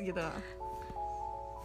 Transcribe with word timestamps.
gitu 0.00 0.22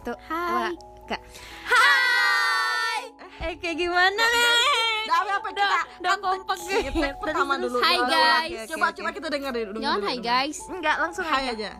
Tuh, 0.04 0.16
Hai. 0.28 0.76
Kak. 1.04 1.20
Hai. 1.64 3.02
Eh 3.40 3.52
kayak 3.56 3.76
gimana 3.78 4.20
nih? 4.20 4.68
Udah 5.04 5.16
apa 5.16 5.32
apa 5.36 5.48
kita 5.48 5.78
Udah 5.96 6.14
kompak 6.20 6.58
gitu. 6.60 7.00
pertama 7.18 7.52
dulu 7.56 7.76
Hai 7.80 7.98
guys. 8.04 8.68
coba 8.68 8.92
coba 8.92 9.10
kita 9.12 9.28
dengar 9.28 9.52
dulu 9.52 9.80
Jangan 9.80 10.00
hai 10.04 10.18
guys. 10.20 10.58
Enggak 10.68 10.96
langsung 11.00 11.24
hai 11.24 11.44
aja. 11.46 11.52
aja 11.52 11.70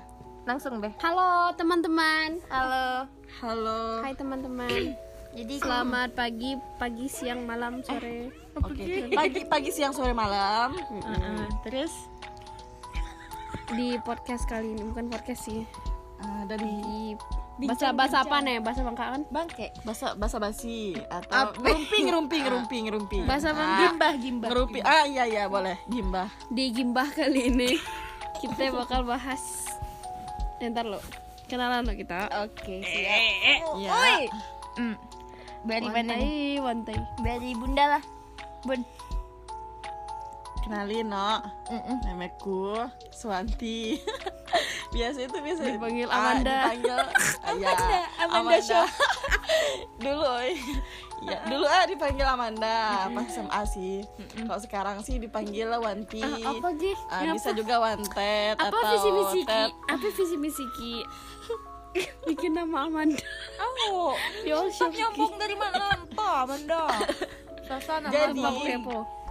Langsung 0.45 0.81
deh. 0.81 0.93
Halo 1.01 1.53
teman-teman. 1.53 2.41
Halo. 2.49 3.09
halo 3.41 3.81
Hai 4.01 4.13
teman-teman. 4.13 4.97
Jadi 5.35 5.55
Selamat 5.59 6.15
pagi, 6.15 6.55
pagi, 6.79 7.07
siang, 7.11 7.43
malam, 7.43 7.83
sore. 7.83 8.31
oke 8.55 8.85
pagi 9.11 9.43
pagi 9.45 9.69
siang 9.69 9.91
sore 9.91 10.15
malam 10.15 10.79
Heeh. 10.79 11.45
terus 11.67 11.91
Di 13.69 13.99
podcast 14.01 14.47
kali 14.47 14.79
ini 14.79 14.85
bukan 14.87 15.11
podcast 15.11 15.45
sih. 15.45 15.94
Ah, 16.25 16.43
dari 16.45 17.15
bahasa 17.57 17.93
bahasa 17.93 18.17
apa 18.21 18.41
nih? 18.41 18.59
Bahasa 18.59 18.83
Bangka 18.83 19.05
kan? 19.11 19.23
bangke. 19.29 19.71
bahasa 19.83 20.13
bahasa 20.15 20.37
basi 20.37 20.97
atau 21.07 21.55
rumping 21.55 22.07
rumping 22.09 22.45
rumping 22.45 22.85
rumping 22.89 23.23
Bahasa 23.25 23.49
Ah, 23.49 23.55
Bangka. 23.55 23.79
Gimbah, 23.81 24.13
gimbah. 24.19 24.49
ngerumping 24.51 24.83
ah 24.83 25.05
iya 25.05 25.25
iya 25.25 25.45
boleh 25.47 25.77
gimbah 25.87 26.27
Di 26.49 26.69
Gimbah 26.69 27.09
kali 27.09 27.49
ini 27.49 27.71
kita 28.37 28.75
bakal 28.75 29.05
bahas 29.05 29.69
Eh, 30.57 30.67
Ntar 30.67 30.85
lo 30.85 30.99
kenalan 31.45 31.85
lo 31.85 31.93
kita. 31.93 32.27
Oke, 32.41 32.81
siap. 32.81 33.77
Iya. 33.77 33.91
Oi. 33.93 34.23
Hmm. 34.75 34.97
Dari 35.63 35.87
mana 35.87 36.13
Wantai, 36.13 36.25
nih? 36.25 36.57
wantai. 36.59 36.97
Dari 37.21 37.51
Bunda 37.53 37.85
lah. 37.87 38.03
Bun. 38.63 38.81
kenalin 40.59 41.05
no 41.07 41.45
Mm-mm. 41.69 42.01
namaku 42.03 42.73
Swanti 43.13 44.01
biasa 44.95 45.19
itu 45.21 45.37
biasa 45.37 45.61
Dipanggil 45.67 46.07
Ah, 46.07 46.17
Amanda. 46.17 46.59
dipanggil 46.71 46.95
ah, 46.95 47.55
ya, 47.91 48.03
Amanda 48.23 48.59
Show. 48.63 48.87
dulu 50.05 50.33
ya 51.25 51.39
dulu 51.47 51.65
ah 51.65 51.85
dipanggil 51.85 52.27
Amanda 52.27 53.09
pas 53.09 53.27
SMA 53.27 53.61
sih 53.67 53.95
kalau 54.37 54.61
sekarang 54.61 54.97
sih 55.01 55.17
dipanggil 55.17 55.73
Wanti 55.75 56.21
apa 56.21 56.69
Gi? 56.75 56.93
Ah, 57.09 57.27
bisa 57.27 57.51
juga 57.51 57.81
Wantet 57.81 58.55
Apa 58.55 58.71
atau 58.71 58.83
visi 58.93 59.11
misi 59.11 59.41
Ki? 59.43 59.63
Apa 59.89 60.07
visi 60.07 60.37
misi 60.37 60.65
Ki? 60.77 60.95
Bikin 62.27 62.53
nama 62.53 62.87
Amanda. 62.87 63.23
Oh, 63.89 64.13
Ki? 64.69 64.83
Nyompong 64.93 65.35
dari 65.39 65.55
mana 65.55 65.95
Amanda? 66.17 66.91
Sasana 67.65 68.11
Jadi- 68.11 68.43
kepo? 68.61 69.24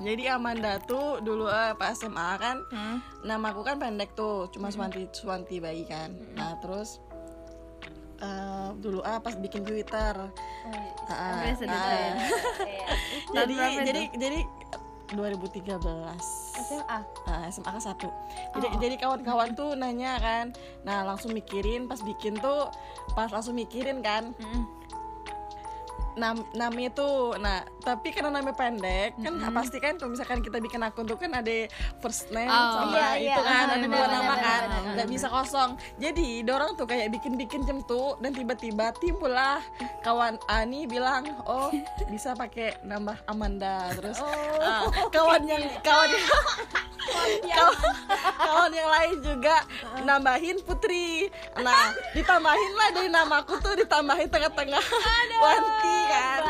Jadi 0.00 0.34
Amanda 0.34 0.82
tuh 0.82 1.22
dulu 1.22 1.46
eh, 1.46 1.72
pas 1.78 1.94
SMA 1.94 2.30
kan 2.36 2.58
Hmm. 2.70 2.98
nama 3.22 3.54
aku 3.54 3.62
kan 3.62 3.78
pendek 3.78 4.14
tuh 4.14 4.50
cuma 4.50 4.68
Swanti 4.68 5.06
Swanti 5.10 5.62
bayi 5.62 5.86
kan. 5.86 6.10
Nah 6.34 6.58
terus 6.58 6.98
eh, 8.18 8.68
dulu 8.80 8.98
ah 9.02 9.22
pas 9.22 9.38
bikin 9.38 9.62
Twitter. 9.62 10.14
Ah, 11.06 11.44
Biasa 11.44 11.62
deh, 11.62 11.76
ah. 11.76 11.84
saya. 11.84 12.12
jadi 13.36 13.54
jadi 13.84 14.02
jadi 14.16 14.40
2013 15.14 15.78
SMA. 16.64 16.98
Nah, 17.28 17.44
SMA 17.52 17.70
kelas 17.70 17.86
1 17.92 18.56
Jadi, 18.56 18.66
jadi 18.80 18.94
kawan-kawan 18.98 19.52
tuh 19.52 19.76
nanya 19.76 20.16
kan. 20.16 20.50
Nah 20.82 21.04
langsung 21.04 21.36
mikirin 21.36 21.86
pas 21.86 22.00
bikin 22.00 22.34
tuh 22.40 22.72
Pas 23.12 23.28
langsung 23.30 23.54
mikirin 23.54 24.00
kan 24.00 24.32
Nam, 26.14 26.46
namanya 26.54 26.90
tuh 26.94 27.34
Nah 27.38 27.66
tapi 27.82 28.14
karena 28.14 28.30
namanya 28.30 28.54
pendek 28.54 29.18
Kan 29.18 29.38
pasti 29.50 29.82
kan 29.82 29.98
kalau 29.98 30.14
misalkan 30.14 30.40
kita 30.40 30.62
bikin 30.62 30.80
akun 30.80 31.04
tuh 31.04 31.18
kan 31.18 31.34
ada 31.34 31.66
first 31.98 32.30
name 32.30 32.46
Oh, 32.48 32.86
sama 32.86 32.94
iya, 32.94 33.08
itu 33.18 33.42
iya. 33.42 33.46
kan 33.46 33.66
Ada 33.74 33.86
dua 33.86 34.06
nama 34.06 34.34
kan 34.38 34.62
Nggak 34.94 35.08
bisa 35.10 35.26
kosong. 35.28 35.70
Jadi 35.98 36.42
dorong 36.46 36.78
tuh 36.78 36.86
kayak 36.86 37.10
bikin-bikin 37.10 37.66
jam 37.66 37.82
tuh 37.84 38.14
Dan 38.22 38.30
tiba-tiba 38.30 38.94
timbul 38.98 39.34
lah 39.34 39.58
Kawan 40.02 40.38
Ani 40.46 40.86
bilang 40.86 41.26
Oh 41.44 41.68
bisa 42.06 42.36
pakai 42.36 42.78
nama 42.86 43.18
Amanda. 43.26 43.90
Terus 43.96 44.18
ah, 44.62 44.86
kawan 45.10 45.42
yang 45.44 45.62
Kawan 45.82 46.08
yang 46.14 46.26
kawan, 47.58 47.78
kawan 48.38 48.72
yang 48.72 48.90
lain 48.90 49.16
juga 49.20 49.56
nambahin 50.02 50.56
Putri. 50.64 51.28
Nah, 51.60 51.92
ditambahin 52.16 52.72
lah 52.74 52.88
dari 52.96 53.08
namaku 53.12 53.60
tuh 53.60 53.76
ditambahin 53.76 54.28
tengah-tengah. 54.32 54.84
Wanti 55.36 55.96
kan. 56.06 56.40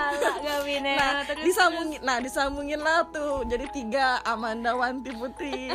Nah, 0.75 1.10
disambungin, 1.38 2.00
nah 2.00 2.16
disambungin 2.19 2.78
lah 2.78 3.06
tuh 3.09 3.42
jadi 3.44 3.66
tiga 3.69 4.06
Amanda 4.22 4.72
Wanti 4.72 5.10
Putri. 5.10 5.72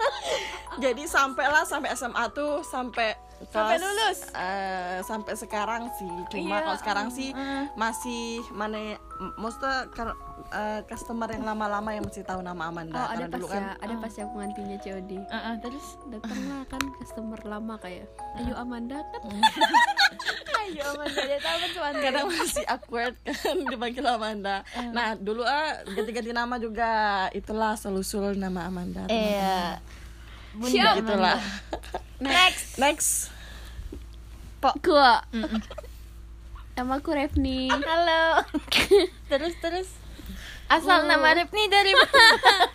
jadi 0.84 1.04
sampailah 1.04 1.62
sampai 1.62 1.92
SMA 1.92 2.24
tuh 2.30 2.62
sampai 2.62 3.12
Sampai 3.42 3.74
kelas, 3.74 3.82
lulus? 3.82 4.18
eh, 4.32 4.98
sampai 5.02 5.34
sekarang 5.34 5.90
sih. 5.92 6.06
Cuma 6.28 6.46
Iya, 6.48 6.58
kalau 6.62 6.78
sekarang 6.78 7.08
sih 7.10 7.34
masih 7.74 8.22
mana 8.50 8.78
m- 8.94 9.34
maksudnya 9.36 9.90
kar- 9.90 10.14
eh, 10.48 10.80
customer 10.86 11.26
yang 11.26 11.42
lama-lama 11.44 11.90
yang 11.90 12.06
masih 12.06 12.22
tahu 12.22 12.38
nama 12.38 12.70
Amanda 12.70 12.94
Oh, 12.94 13.08
ada 13.08 13.26
pas 13.26 13.34
dulu 13.34 13.46
ya, 13.46 13.52
kan 13.52 13.64
ada 13.82 13.94
pas 13.98 14.14
yang 14.14 14.30
pengantinnya 14.30 14.78
COD. 14.78 15.10
Heeh, 15.18 15.54
terus 15.58 15.86
Datanglah 16.06 16.62
kan 16.66 16.82
customer 16.96 17.40
lama 17.42 17.74
kayak, 17.76 18.06
ayo 18.38 18.54
Amanda 18.54 19.02
kan. 19.02 19.20
ayo 20.62 20.84
Amanda 20.94 21.20
dia 21.26 21.38
tahu 21.42 21.56
kan 21.58 21.70
cuman 21.74 21.94
kadang 21.98 22.26
masih 22.30 22.64
awkward 22.70 23.14
kan 23.24 23.56
dipanggil 23.72 24.04
Amanda. 24.06 24.62
Nah 24.94 25.18
dulu 25.18 25.42
ah 25.42 25.82
ganti-ganti 25.86 26.30
nama 26.30 26.58
juga 26.62 27.26
itulah 27.34 27.74
selusul 27.74 28.38
nama 28.38 28.70
Amanda. 28.70 29.10
Iya. 29.10 29.82
Bunda 30.54 30.90
itulah. 31.00 31.38
Next. 32.20 32.76
Next. 32.82 33.10
Gua. 34.62 35.26
Nama 36.78 36.92
aku 36.96 37.10
Revni. 37.10 37.66
Halo. 37.72 38.46
terus 39.30 39.54
terus. 39.58 39.88
Asal 40.72 41.04
nama 41.04 41.36
Ripni 41.36 41.68
dari 41.68 41.92
mana? 41.92 42.72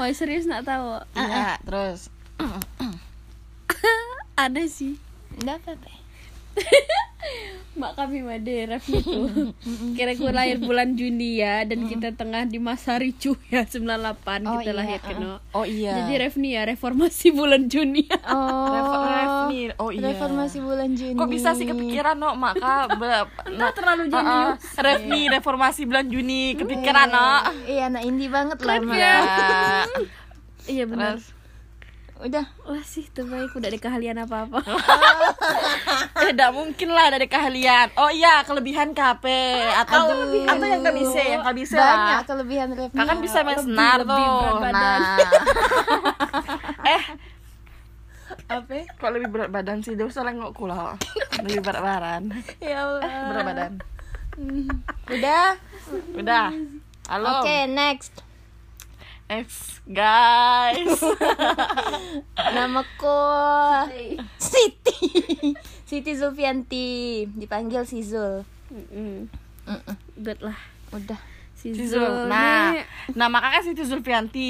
Wah 0.00 0.08
serius 0.16 0.48
nak 0.48 0.64
tahu? 0.64 0.96
Iya 1.12 1.60
terus. 1.60 2.08
Ada 4.40 4.64
sih. 4.64 4.96
Dapat. 5.44 5.76
Mak 7.74 7.98
kami 7.98 8.22
Made 8.22 8.70
Revni 8.70 9.02
tuh. 9.02 9.50
Kira 9.98 10.14
gue 10.14 10.30
lahir 10.30 10.62
bulan 10.62 10.94
Juni 10.94 11.42
ya 11.42 11.66
dan 11.66 11.90
kita 11.90 12.14
tengah 12.14 12.46
di 12.46 12.62
masa 12.62 12.94
ricuh 13.02 13.34
ya 13.50 13.66
98 13.66 14.46
Oh, 14.46 14.62
kita 14.62 14.70
iya, 14.70 14.72
lahir 14.78 14.98
kena. 15.02 15.42
Oh 15.50 15.66
iya. 15.66 16.06
Jadi 16.06 16.12
Revni 16.22 16.54
ya 16.54 16.62
reformasi 16.70 17.34
bulan 17.34 17.66
Juni. 17.66 18.06
Oh. 18.30 18.70
Revni. 19.10 19.74
Oh 19.82 19.90
iya. 19.90 20.14
Reformasi 20.14 20.62
bulan 20.62 20.94
Juni. 20.94 21.18
Kok 21.18 21.26
bisa 21.26 21.58
sih 21.58 21.66
kepikiran 21.66 22.14
no 22.14 22.38
maka 22.38 22.86
be- 23.00 23.26
nah, 23.58 23.74
terlalu 23.74 24.06
ah, 24.06 24.10
jenius. 24.14 24.62
Revni 24.78 25.20
reformasi 25.34 25.82
bulan 25.90 26.06
Juni 26.06 26.54
kepikiran 26.54 27.10
no. 27.10 27.26
Iya, 27.66 27.90
anak 27.90 28.02
indie 28.06 28.30
banget 28.30 28.58
lah. 28.62 28.78
Mak. 28.78 28.94
Ya. 28.94 29.16
Iya 30.70 30.84
benar. 30.86 31.18
Terus 31.18 31.26
Udah. 32.24 32.48
Wah 32.64 32.80
sih 32.80 33.04
terbaik 33.12 33.52
udah 33.52 33.68
ada 33.68 33.76
keahlian 33.76 34.16
apa-apa. 34.16 34.64
tidak 36.24 36.50
mungkin 36.56 36.88
lah 36.88 37.12
dari 37.12 37.28
keahlian. 37.28 37.92
Oh 38.00 38.08
iya 38.08 38.40
kelebihan 38.48 38.96
KP 38.96 39.28
atau 39.84 40.08
Aduh. 40.08 40.48
atau 40.48 40.64
yang 40.64 40.80
nggak 40.80 40.96
bisa 40.96 41.20
yang 41.20 41.44
nggak 41.44 41.56
bisa 41.60 41.76
Banyak 41.76 42.00
lah. 42.00 42.24
kelebihan 42.24 42.68
Ripni. 42.72 42.96
Kakak 42.96 43.18
bisa 43.20 43.38
main 43.44 43.60
senar 43.60 43.98
lebih 44.00 44.24
tuh. 44.24 44.56
Nah. 44.72 45.18
eh 46.96 47.02
Apa? 48.48 48.72
kok 48.88 49.10
lebih 49.12 49.28
berat 49.28 49.52
badan 49.52 49.84
sih? 49.84 49.92
Dia 49.92 50.08
usah 50.08 50.24
nengok 50.24 50.56
kula. 50.56 50.96
Lebih 51.44 51.60
berat 51.60 51.84
badan. 51.84 52.22
Ya 52.64 52.88
Allah. 52.88 53.00
Berat 53.04 53.44
badan. 53.44 53.72
Udah. 55.12 55.48
Udah. 56.16 56.48
Halo. 57.04 57.44
Oke, 57.44 57.68
next. 57.68 58.23
Next 59.24 59.80
guys. 59.88 61.00
Namaku 62.54 63.20
Siti. 64.36 65.00
Siti 65.84 66.12
Zulfianti, 66.12 67.24
dipanggil 67.26 67.82
si 67.82 68.04
Zul. 68.04 68.44
Mm-mm. 68.68 69.26
Mm-mm. 69.64 69.94
Good 70.18 70.40
lah. 70.40 70.58
Udah. 70.92 71.18
Si 71.54 71.72
Si 71.72 71.88
Zul. 71.88 72.04
Zul. 72.04 72.28
Nah, 72.28 72.76
nama 73.12 73.40
kakak 73.40 73.62
Siti 73.64 73.82
Zulfianti. 73.82 74.48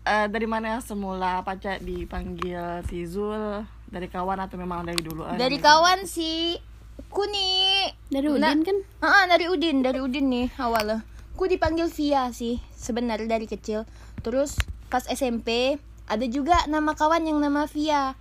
Eh, 0.00 0.26
dari 0.26 0.48
mana 0.48 0.80
semula 0.80 1.38
pacar 1.40 1.78
dipanggil 1.78 2.82
si 2.90 3.06
Zul? 3.06 3.62
Dari 3.86 4.06
kawan 4.06 4.38
atau 4.40 4.54
memang 4.54 4.82
dari 4.82 4.98
dulu? 4.98 5.22
Eh, 5.24 5.38
Dari 5.38 5.58
kawan 5.58 6.06
si 6.06 6.58
Kuni. 7.06 7.86
dari 8.06 8.26
Udin 8.26 8.60
kan? 8.60 8.76
Ah, 8.98 9.26
dari 9.26 9.46
Udin, 9.46 9.80
dari 9.80 9.98
Udin 9.98 10.26
nih 10.26 10.46
awalnya. 10.56 11.02
Ku 11.40 11.48
dipanggil 11.48 11.88
Via 11.88 12.28
sih 12.36 12.60
sebenarnya 12.76 13.40
dari 13.40 13.48
kecil. 13.48 13.88
Terus 14.20 14.60
pas 14.92 15.08
SMP 15.08 15.80
ada 16.04 16.26
juga 16.28 16.68
nama 16.68 16.92
kawan 16.92 17.24
yang 17.24 17.40
nama 17.40 17.64
Via. 17.64 18.12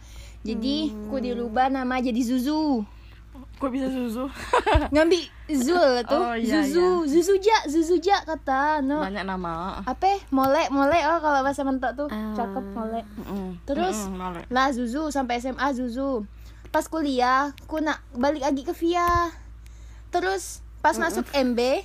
Jadi 0.48 0.96
ku 1.12 1.20
dirubah 1.20 1.68
nama 1.68 2.00
jadi 2.00 2.16
Zuzu. 2.24 2.88
Kok 3.60 3.76
bisa 3.76 3.92
susu? 3.92 4.24
Ngambil 4.96 5.20
Zul 5.52 6.00
tuh. 6.08 6.16
Oh, 6.16 6.32
iya, 6.32 6.64
Zuzu, 6.64 7.04
Zuzuja, 7.12 7.68
Zuzuja 7.68 8.24
kata. 8.24 8.80
No. 8.80 9.04
Banyak 9.04 9.28
nama. 9.28 9.84
Apa? 9.84 10.24
Mole, 10.32 10.72
mole 10.72 10.96
oh 11.04 11.20
kalau 11.20 11.44
bahasa 11.44 11.68
mentok 11.68 11.92
tuh. 12.00 12.08
Ah. 12.08 12.32
Cakep 12.40 12.66
mole. 12.72 13.04
Mm-mm. 13.20 13.60
Terus 13.68 14.08
Mm-mm, 14.08 14.48
lah 14.48 14.72
Zuzu 14.72 15.12
sampai 15.12 15.44
SMA 15.44 15.76
Zuzu. 15.76 16.24
pas 16.70 16.86
kuliah 16.86 17.50
ku 17.66 17.82
nak 17.82 17.98
balik 18.14 18.46
lagi 18.46 18.62
ke 18.62 18.74
Via 18.78 19.34
terus 20.14 20.62
pas 20.86 20.94
masuk 21.02 21.26
MB 21.34 21.82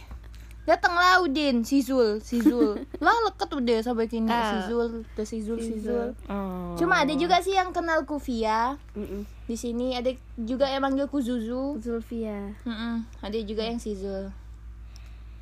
datanglah 0.65 1.21
Udin 1.21 1.61
si 1.61 1.79
Zul 1.79 2.19
si 2.19 2.41
Zul. 2.41 2.81
Lah 3.05 3.17
leket 3.25 3.51
udah 3.51 3.79
sampai 3.81 4.07
kini 4.07 4.27
Ah. 4.27 4.49
si 4.57 4.59
Zul 4.67 5.05
udah 5.05 5.27
si 5.27 5.39
Zul. 5.39 5.59
Si 5.59 5.75
Zul. 5.79 6.17
Oh. 6.27 6.73
cuma 6.75 7.01
ada 7.01 7.13
juga 7.13 7.39
sih 7.39 7.53
yang 7.53 7.71
kenal 7.71 8.03
ku 8.03 8.17
Via 8.19 8.75
Mm-mm. 8.93 9.29
di 9.45 9.55
sini 9.55 9.93
ada 9.93 10.09
juga 10.35 10.65
yang 10.67 10.83
manggil 10.83 11.05
ku 11.07 11.19
Zuzu 11.19 11.77
Zulfia. 11.79 12.57
Mm-mm. 12.65 13.05
ada 13.21 13.39
juga 13.41 13.63
yang 13.63 13.77
si 13.77 13.93
Zul. 13.93 14.33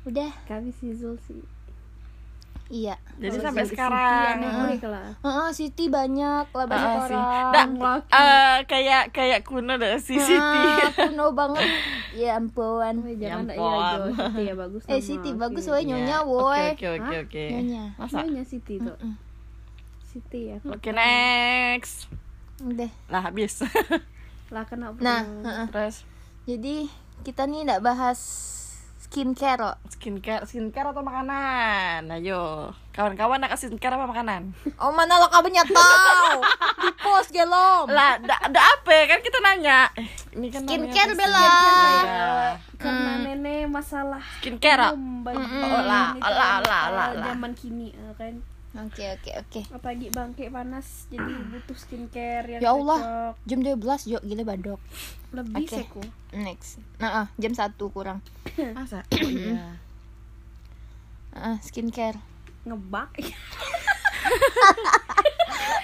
Udah. 0.03 0.31
Kami 0.45 0.69
si 0.73 0.91
Zul 0.91 1.15
sih 1.23 1.39
iya 2.73 2.97
Jadi 3.13 3.37
Kalau 3.37 3.45
sampai 3.45 3.65
sekarang. 3.65 4.01
Siti 4.01 4.33
aneh 4.33 4.49
murid 4.51 4.81
lah 4.83 5.07
Heeh, 5.15 5.47
Siti 5.51 5.85
banyak 5.87 6.45
lah 6.49 6.65
banyak 6.65 6.97
sih. 7.05 7.13
orang 7.13 7.69
Dah, 7.77 7.97
eh, 8.09 8.57
kayak 8.65 9.03
kayak 9.11 9.39
kuno 9.43 9.77
dah 9.77 9.93
si 9.95 10.17
Siti. 10.17 10.61
Kuno 10.97 11.29
banget 11.31 11.61
ya 12.11 12.35
ampun 12.35 12.95
Woi, 12.99 13.13
jangan 13.15 13.45
Ya 13.45 13.53
iya 13.53 13.61
Jo 13.61 13.77
ampun. 13.77 14.11
Siti 14.11 14.41
ya 14.43 14.53
bagus 14.55 14.81
eh. 14.89 14.99
Siti 14.99 15.29
Oke. 15.29 15.39
bagus 15.39 15.65
woy 15.67 15.83
nyonya 15.83 16.17
Ya, 16.17 16.19
woy 16.23 16.65
Oke 16.71 16.87
oke 16.91 17.15
oke 17.23 17.45
nyonya 17.47 17.83
Masa? 17.95 18.17
Nyonya 18.19 18.43
Siti 18.43 18.75
tuh 18.77 18.97
Siti 20.03 20.41
ya 20.47 20.57
Oke 20.65 20.89
next. 20.89 22.09
udah 22.59 22.89
Lah 23.07 23.21
habis. 23.23 23.61
lah 24.49 24.61
kenapa 24.63 24.97
nah 24.97 25.21
heeh. 25.21 25.67
Terus 25.69 25.95
jadi 26.43 26.85
kita 27.21 27.45
nih 27.45 27.65
nggak 27.65 27.81
bahas 27.81 28.19
skincare 29.13 29.61
loh 29.61 29.77
skincare 29.93 30.41
skincare 30.49 30.89
atau 30.89 31.05
makanan? 31.05 32.09
Ayo. 32.17 32.73
Kawan-kawan 32.97 33.37
nak 33.37 33.53
skincare 33.53 33.93
apa 33.93 34.09
makanan? 34.09 34.57
oh 34.81 34.89
mana 34.89 35.21
lo 35.21 35.29
kabarnya 35.29 35.61
tahu 35.69 36.41
di 36.81 36.89
post 36.97 37.29
gelom 37.29 37.85
lah, 37.93 38.17
da, 38.17 38.41
da 38.49 38.57
apa 38.57 38.89
ya? 38.89 39.03
kan 39.13 39.21
kita 39.21 39.37
nanya. 39.37 39.85
Eh, 39.93 40.09
ini 40.33 40.49
kan 40.49 40.65
Skincare, 40.65 41.13
ya. 41.13 42.57
karena 42.81 43.11
nenek 43.21 43.69
masalah 43.69 44.25
Skincare. 44.41 44.97
Oh, 44.97 44.97
lah, 45.85 46.17
wanita 46.17 46.29
lah, 46.33 46.53
lah, 46.65 46.85
lah, 46.89 47.07
eh, 47.13 47.21
lah. 47.21 47.25
zaman 47.37 47.53
kini 47.53 47.93
eh, 47.93 48.13
kan 48.17 48.33
oke 48.73 49.03
oke 49.05 49.31
oke 49.37 49.61
apalagi 49.69 50.07
bangke 50.09 50.49
panas 50.49 51.05
jadi 51.13 51.29
butuh 51.53 51.77
skincare 51.77 52.57
yang 52.57 52.61
ya 52.61 52.69
Allah 52.73 52.99
cocok. 52.99 53.33
jam 53.45 53.59
12 53.61 54.11
yuk 54.17 54.21
gila 54.25 54.43
badok 54.43 54.79
lebih 55.33 55.65
Oke. 55.65 55.77
seku 55.77 56.01
next 56.33 56.81
nah 56.97 57.25
ah, 57.25 57.27
jam 57.37 57.53
1 57.53 57.73
kurang 57.93 58.19
Masa? 58.77 59.05
Oh, 59.13 59.29
iya. 59.29 59.77
Ah, 61.33 61.57
skincare 61.61 62.17
ngebak 62.63 63.09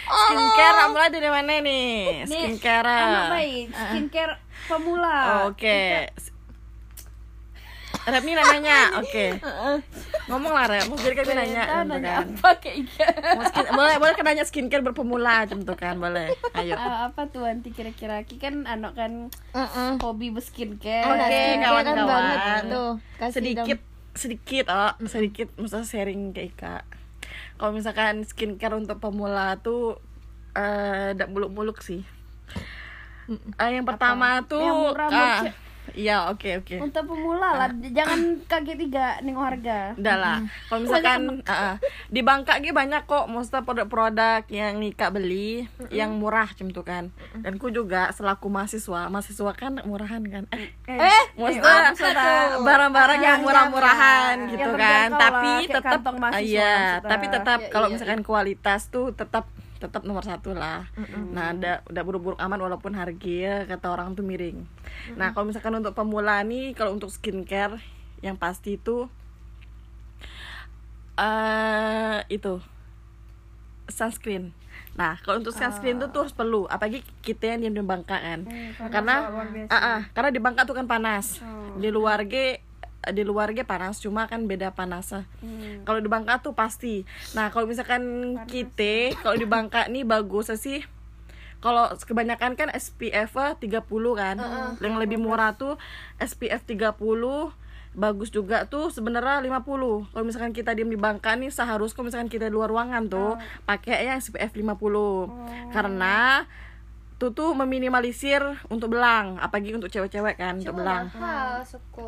Skincare 0.09 0.89
mulai 0.89 1.09
dari 1.09 1.29
mana 1.29 1.53
nih? 1.61 2.25
Skincare. 2.25 2.97
anak 3.01 3.25
baik 3.29 3.65
skincare 3.73 4.33
pemula 4.65 5.45
Oke. 5.49 6.09
Rep 8.09 8.23
nih 8.23 8.35
namanya, 8.35 8.77
oke. 9.01 9.25
Ngomong 10.25 10.51
lah 10.51 10.65
Rep, 10.65 10.85
mau 10.85 10.95
jadi 10.95 11.15
kami 11.15 11.33
nanya, 11.33 11.63
Tahu 11.63 11.79
gitu 11.79 11.91
nanya 11.91 12.11
kan. 12.11 12.25
apa 12.31 12.49
kayak 12.57 12.77
gitu 12.83 13.03
skin- 13.45 13.71
boleh 13.71 13.95
boleh 13.95 14.13
kan 14.13 14.25
nanya 14.25 14.43
skincare 14.43 14.83
berpemula, 14.83 15.35
gitu 15.45 15.73
kan, 15.73 15.95
boleh. 15.95 16.33
Ayo. 16.53 16.73
Apa 16.75 17.27
tuh 17.27 17.43
anti 17.43 17.69
kira-kira 17.69 18.21
Ki 18.21 18.35
kan 18.35 18.63
anak 18.63 18.93
kan 18.93 19.29
hobi 19.99 20.29
berskincare 20.29 21.05
Oke, 21.05 21.41
kan 21.55 21.57
kawan-kawan. 21.59 22.63
tuh. 22.67 22.91
Kasih 23.15 23.33
sedikit 23.35 23.79
sedikit 24.11 24.65
oh 24.67 24.91
sedikit 25.05 25.47
masa 25.55 25.79
sharing 25.81 26.31
ke 26.31 26.49
Ika 26.49 26.83
kalau 27.55 27.71
misalkan 27.71 28.21
skincare 28.21 28.73
untuk 28.73 28.97
pemula 28.97 29.55
tuh 29.57 30.01
eh 30.51 31.13
tidak 31.13 31.29
muluk-muluk 31.29 31.79
sih 31.79 32.03
Eh, 33.29 33.69
yang 33.69 33.85
pertama 33.85 34.41
tuh 34.41 34.57
Yang 34.59 34.77
murah, 34.81 35.07
ah, 35.07 35.15
Moce. 35.39 35.49
Iya 35.95 36.27
oke 36.27 36.65
oke. 36.65 36.75
Untuk 36.83 37.03
pemula 37.07 37.55
lah 37.55 37.69
jangan 37.93 38.43
kaget 38.51 38.77
tiga 38.77 39.05
nengok 39.23 39.45
harga. 39.45 39.79
Udah 39.95 40.15
lah. 40.19 40.37
Kalau 40.67 40.79
misalkan 40.83 41.19
ah, 41.47 41.53
ah. 41.53 41.75
di 42.11 42.21
Bangka 42.25 42.59
gitu 42.59 42.75
banyak 42.75 43.07
kok 43.07 43.31
maksudnya 43.31 43.61
produk-produk 43.63 44.41
yang 44.51 44.81
Nika 44.81 45.07
beli 45.13 45.69
yang 45.93 46.19
murah 46.19 46.51
cem 46.51 46.73
tuh 46.75 46.83
kan. 46.83 47.13
Dan 47.39 47.55
ku 47.61 47.71
juga 47.71 48.11
selaku 48.11 48.51
mahasiswa 48.51 49.07
mahasiswa 49.07 49.51
kan 49.55 49.79
murahan 49.87 50.19
kan. 50.27 50.43
Eh 50.51 50.67
eh, 50.89 51.23
maksudnya 51.39 52.59
barang-barang 52.59 53.19
yang 53.23 53.39
murah-murahan 53.45 54.35
Yang 54.35 54.51
gitu 54.51 54.69
terjangkau 54.75 54.79
kan. 54.79 55.09
tapi 55.19 55.51
tetap 55.69 55.99
iya 56.43 56.75
tapi 56.99 57.25
tetap 57.29 57.59
Iya, 57.59 57.71
kalau 57.71 57.87
iya, 57.91 57.93
misalkan 57.93 58.21
kualitas 58.23 58.81
tuh 58.89 59.11
tetap 59.11 59.45
tetap 59.79 60.03
nomor 60.03 60.27
satu 60.27 60.51
lah. 60.51 60.91
Nah 61.31 61.55
ada 61.55 61.81
udah 61.87 62.03
buruk-buruk 62.03 62.39
aman 62.39 62.59
walaupun 62.59 62.93
harga 62.93 63.63
kata 63.65 63.87
orang 63.87 64.13
tuh 64.13 64.27
miring. 64.27 64.67
Nah 65.15 65.31
kalau 65.31 65.47
misalkan 65.47 65.73
untuk 65.79 65.95
pemula 65.95 66.43
nih 66.43 66.75
kalau 66.75 66.93
untuk 66.93 67.09
skincare 67.09 67.79
yang 68.19 68.35
pasti 68.35 68.75
itu 68.75 69.07
eh 71.15 72.19
itu 72.27 72.59
sunscreen. 73.87 74.51
Nah 74.99 75.15
kalau 75.23 75.39
untuk 75.39 75.55
sunscreen 75.55 75.97
tuh 75.97 76.11
tuh 76.11 76.27
harus 76.27 76.35
perlu 76.35 76.67
apalagi 76.67 76.99
kita 77.23 77.55
yang 77.55 77.71
di 77.71 77.79
Bangka 77.79 78.19
kan. 78.19 78.43
Karena 78.91 79.31
ah, 79.71 79.75
ah, 79.75 79.99
karena 80.11 80.29
di 80.29 80.39
Bangka 80.43 80.67
tuh 80.67 80.75
kan 80.75 80.85
panas. 80.85 81.39
Di 81.79 81.87
luar 81.87 82.27
ge 82.27 82.68
di 82.99 83.23
luar 83.23 83.55
ge 83.55 83.63
panas 83.63 84.03
cuma 84.03 84.27
kan 84.27 84.43
beda 84.43 84.75
panasnya. 84.75 85.23
Kalau 85.87 85.99
di 86.03 86.09
Bangka 86.11 86.43
tuh 86.43 86.51
pasti. 86.51 87.07
Nah 87.33 87.47
kalau 87.49 87.65
misalkan 87.65 88.35
kita 88.45 89.15
kalau 89.23 89.39
di 89.39 89.47
Bangka 89.47 89.87
nih 89.87 90.03
bagus 90.03 90.51
sih 90.59 90.83
kalau 91.59 91.91
kebanyakan 91.95 92.55
kan 92.55 92.69
SPF 92.75 93.59
30 93.59 93.87
kan. 94.15 94.35
Yang 94.83 94.95
lebih 94.99 95.17
murah 95.19 95.55
tuh 95.55 95.79
SPF 96.19 96.67
30 96.67 96.99
bagus 97.89 98.29
juga 98.29 98.69
tuh 98.69 98.93
sebenarnya 98.93 99.41
50 99.41 100.13
kalau 100.13 100.23
misalkan 100.23 100.53
kita 100.53 100.77
diem 100.77 100.93
di 100.93 100.99
Bangka 100.99 101.33
nih 101.33 101.49
seharusnya 101.49 101.97
kalau 101.97 102.05
misalkan 102.05 102.29
kita 102.29 102.45
di 102.45 102.53
luar 102.53 102.69
ruangan 102.69 103.09
tuh 103.09 103.33
pakai 103.65 104.05
yang 104.05 104.21
SPF 104.21 104.53
50 104.53 105.73
karena 105.73 106.45
tuh 107.19 107.35
tuh 107.35 107.51
meminimalisir 107.51 108.39
untuk 108.71 108.95
belang 108.95 109.35
apalagi 109.37 109.75
untuk 109.75 109.91
cewek-cewek 109.91 110.39
kan 110.39 110.55
untuk 110.55 110.79
belang 110.79 111.11
mahal 111.11 111.59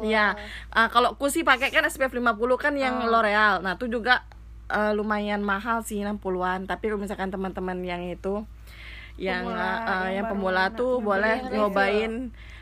Iya, 0.02 0.40
Ah, 0.72 0.88
kalau 0.88 1.20
aku 1.20 1.28
sih 1.28 1.44
pakai 1.44 1.68
kan 1.68 1.84
SPF 1.84 2.16
50 2.16 2.56
kan 2.56 2.74
yang 2.80 3.04
L'Oreal. 3.04 3.60
Nah, 3.60 3.76
itu 3.76 3.92
juga 3.92 4.24
eh, 4.72 4.96
lumayan 4.96 5.44
mahal 5.44 5.84
sih 5.84 6.00
60-an. 6.00 6.64
Tapi 6.64 6.84
kalau 6.88 7.04
misalkan 7.04 7.28
teman-teman 7.28 7.76
yang 7.84 8.00
itu 8.08 8.48
yang 9.20 9.44
Pemula, 9.44 9.68
eh, 9.68 9.84
yang 9.84 10.12
yang 10.16 10.26
pemula 10.32 10.64
tuh 10.72 11.04
boleh 11.04 11.36
nyobain 11.52 12.12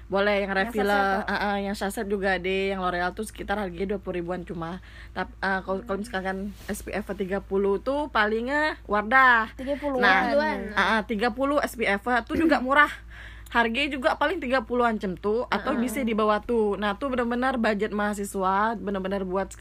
boleh 0.09 0.41
yang 0.41 0.57
refill 0.57 0.89
eh, 0.89 1.21
eh, 1.29 1.57
yang 1.69 1.77
saset 1.77 2.09
juga 2.09 2.41
deh 2.41 2.73
yang 2.73 2.81
L'Oreal 2.81 3.13
tuh 3.13 3.29
sekitar 3.29 3.61
harganya 3.61 4.01
20 4.01 4.17
ribuan 4.17 4.41
cuma. 4.41 4.81
Tapi 5.13 5.29
eh, 5.37 5.61
kalau 5.61 5.85
kalau 5.85 6.01
misalkan 6.01 6.49
SPF 6.65 7.13
30 7.13 7.45
tuh 7.85 8.09
palingnya 8.09 8.81
Wardah. 8.89 9.53
30-an. 9.53 10.01
nah 10.01 10.33
ah, 10.73 10.81
ah, 10.97 11.01
30 11.05 11.29
SPF 11.61 12.01
tuh 12.25 12.35
juga 12.41 12.57
murah. 12.57 12.89
Harganya 13.53 13.89
juga 13.93 14.17
paling 14.17 14.41
30-an 14.41 14.97
cem 14.97 15.13
tuh 15.13 15.45
atau 15.49 15.77
bisa 15.77 16.01
di 16.01 16.17
bawah 16.17 16.41
tuh. 16.41 16.73
Nah 16.81 16.97
tuh 16.97 17.13
benar-benar 17.13 17.61
budget 17.61 17.93
mahasiswa 17.93 18.73
benar-benar 18.81 19.29
buat 19.29 19.53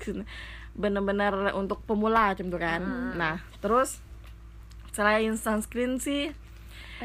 benar-benar 0.72 1.52
untuk 1.60 1.84
pemula 1.84 2.32
cem 2.32 2.48
tuh 2.48 2.60
kan. 2.60 2.80
Nah 3.20 3.44
terus 3.60 4.00
selain 4.96 5.36
sunscreen 5.36 6.00
sih 6.00 6.32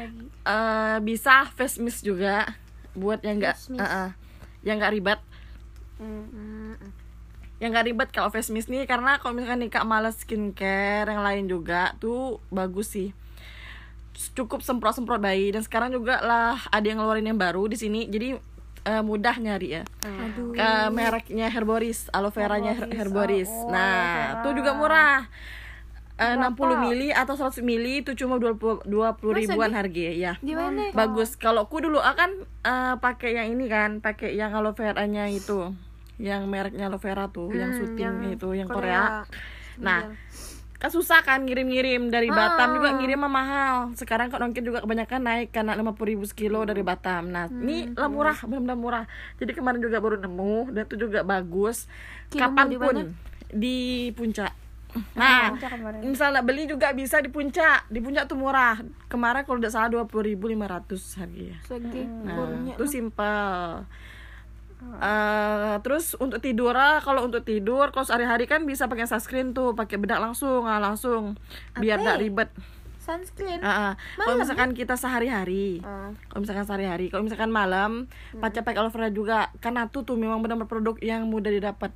eh, 0.00 0.96
bisa 1.04 1.44
face 1.52 1.76
mist 1.76 2.00
juga 2.08 2.63
buat 2.94 3.20
yang 3.20 3.38
enggak 3.38 3.56
Face 3.56 3.70
mist. 3.70 3.82
yang 4.62 4.76
enggak 4.78 4.92
ribet. 4.92 5.20
Hmm. 5.94 6.74
yang 7.62 7.70
gak 7.70 7.86
ribet 7.86 8.10
kalau 8.10 8.28
face 8.28 8.50
mist 8.50 8.66
nih 8.66 8.84
karena 8.84 9.16
kalau 9.16 9.32
misalkan 9.32 9.62
nikah 9.62 9.86
malas 9.86 10.20
skincare 10.20 11.06
yang 11.06 11.22
lain 11.22 11.46
juga 11.46 11.94
tuh 11.96 12.42
bagus 12.50 12.92
sih. 12.92 13.14
Cukup 14.34 14.60
semprot 14.60 14.92
semprot 14.92 15.18
bayi. 15.18 15.48
Dan 15.48 15.62
sekarang 15.62 15.90
juga 15.90 16.18
lah 16.20 16.58
ada 16.68 16.82
yang 16.82 16.98
ngeluarin 16.98 17.24
yang 17.24 17.38
baru 17.38 17.64
di 17.66 17.74
sini. 17.74 18.06
Jadi 18.06 18.36
eh, 18.84 19.02
mudah 19.02 19.38
nyari 19.38 19.80
ya. 19.80 19.82
Ke 20.52 20.68
mereknya 20.90 21.46
Herboris 21.48 22.10
aloe 22.10 22.30
veranya 22.30 22.74
Her- 22.74 22.90
Herboris. 22.90 23.48
Oh, 23.48 23.70
nah 23.70 23.88
aloe 24.34 24.42
tuh 24.42 24.50
vera. 24.50 24.58
juga 24.60 24.70
murah 24.74 25.18
Eh, 26.14 26.38
60 26.38 26.78
mili 26.78 27.10
atau 27.10 27.34
100 27.34 27.58
mili 27.66 27.98
itu 28.06 28.14
cuma 28.14 28.38
20 28.38 28.86
20 28.86 29.34
ribuan 29.34 29.74
harga 29.74 30.10
ya 30.14 30.32
mana 30.38 30.94
bagus. 30.94 31.34
Kalau 31.34 31.66
aku 31.66 31.82
dulu 31.82 31.98
akan 31.98 32.46
eh, 32.62 32.94
pakai 33.02 33.34
yang 33.34 33.50
ini 33.50 33.66
kan 33.66 33.98
pakai 33.98 34.30
yang 34.38 34.54
aloe 34.54 34.78
veranya 34.78 35.26
itu 35.26 35.74
yang 36.22 36.46
mereknya 36.46 36.86
aloe 36.86 37.02
vera 37.02 37.26
tuh 37.34 37.50
yang 37.50 37.74
syuting 37.74 38.30
itu 38.30 38.46
yang 38.54 38.70
Korea, 38.70 39.26
nah 39.82 40.14
kan 40.78 40.90
susah 40.92 41.24
kan 41.24 41.48
ngirim-ngirim 41.48 42.12
dari 42.12 42.28
Batam 42.28 42.78
juga 42.78 42.94
ngirimnya 42.94 43.26
mahal. 43.26 43.74
Sekarang 43.98 44.30
kok 44.30 44.38
nongkin 44.38 44.62
juga 44.68 44.84
kebanyakan 44.84 45.20
naik 45.24 45.48
karena 45.50 45.74
50 45.74 45.98
ribu 46.14 46.24
sekilo 46.30 46.62
dari 46.62 46.86
Batam. 46.86 47.32
Nah 47.34 47.50
ini 47.50 47.90
lah 47.90 48.06
murah 48.06 48.38
benar-benar 48.38 48.78
murah. 48.78 49.04
Jadi 49.42 49.50
kemarin 49.50 49.82
juga 49.82 49.98
baru 49.98 50.22
nemu 50.22 50.76
dan 50.76 50.82
itu 50.86 50.94
juga 51.08 51.26
bagus. 51.26 51.90
Kirimnya 52.30 52.38
di 52.38 52.38
kapan 52.38 52.66
pun 52.78 52.94
di, 53.54 53.76
puncak 54.12 54.63
Nah, 55.14 55.54
misalnya 56.02 56.42
beli 56.42 56.66
juga 56.66 56.94
bisa 56.94 57.18
di 57.18 57.30
puncak. 57.30 57.90
Di 57.90 57.98
puncak 57.98 58.30
tuh 58.30 58.38
murah. 58.38 58.78
Kemarin 59.10 59.42
kalau 59.42 59.58
udah 59.58 59.72
salah 59.72 59.90
dua 59.90 60.06
puluh 60.06 60.30
ribu 60.30 60.46
lima 60.46 60.70
ratus 60.70 61.18
harganya. 61.18 61.58
Segi 61.66 62.06
Nah, 62.06 62.74
itu 62.74 62.84
simpel. 62.86 63.82
Eh, 64.84 65.76
terus 65.80 66.12
untuk 66.20 66.44
tidur 66.44 66.76
ah, 66.76 67.00
kalau 67.00 67.24
untuk 67.24 67.40
tidur 67.40 67.88
kalau 67.88 68.04
sehari-hari 68.04 68.44
kan 68.44 68.68
bisa 68.68 68.84
pakai 68.84 69.08
sunscreen 69.08 69.56
tuh 69.56 69.72
pakai 69.72 69.96
bedak 69.96 70.20
langsung 70.20 70.68
ah, 70.68 70.76
langsung 70.76 71.40
biar 71.80 72.04
tidak 72.04 72.16
ya? 72.16 72.22
ribet 72.22 72.50
Sunscreen. 73.00 73.60
Ah, 73.64 73.68
ah. 73.68 73.92
kalau 74.16 74.40
misalkan 74.40 74.76
kita 74.76 74.96
sehari-hari 74.96 75.80
Oh. 75.80 76.12
kalau 76.28 76.40
misalkan 76.44 76.64
sehari-hari 76.68 77.08
kalau 77.08 77.24
misalkan 77.24 77.48
malam 77.48 78.12
pakai 78.36 78.60
pakai 78.60 78.80
aloe 78.80 78.92
vera 78.92 79.08
juga 79.08 79.48
karena 79.60 79.88
tuh 79.88 80.04
tuh 80.04 80.20
memang 80.20 80.40
benar-benar 80.44 80.68
produk 80.68 80.96
yang 81.00 81.28
mudah 81.28 81.48
didapat 81.48 81.92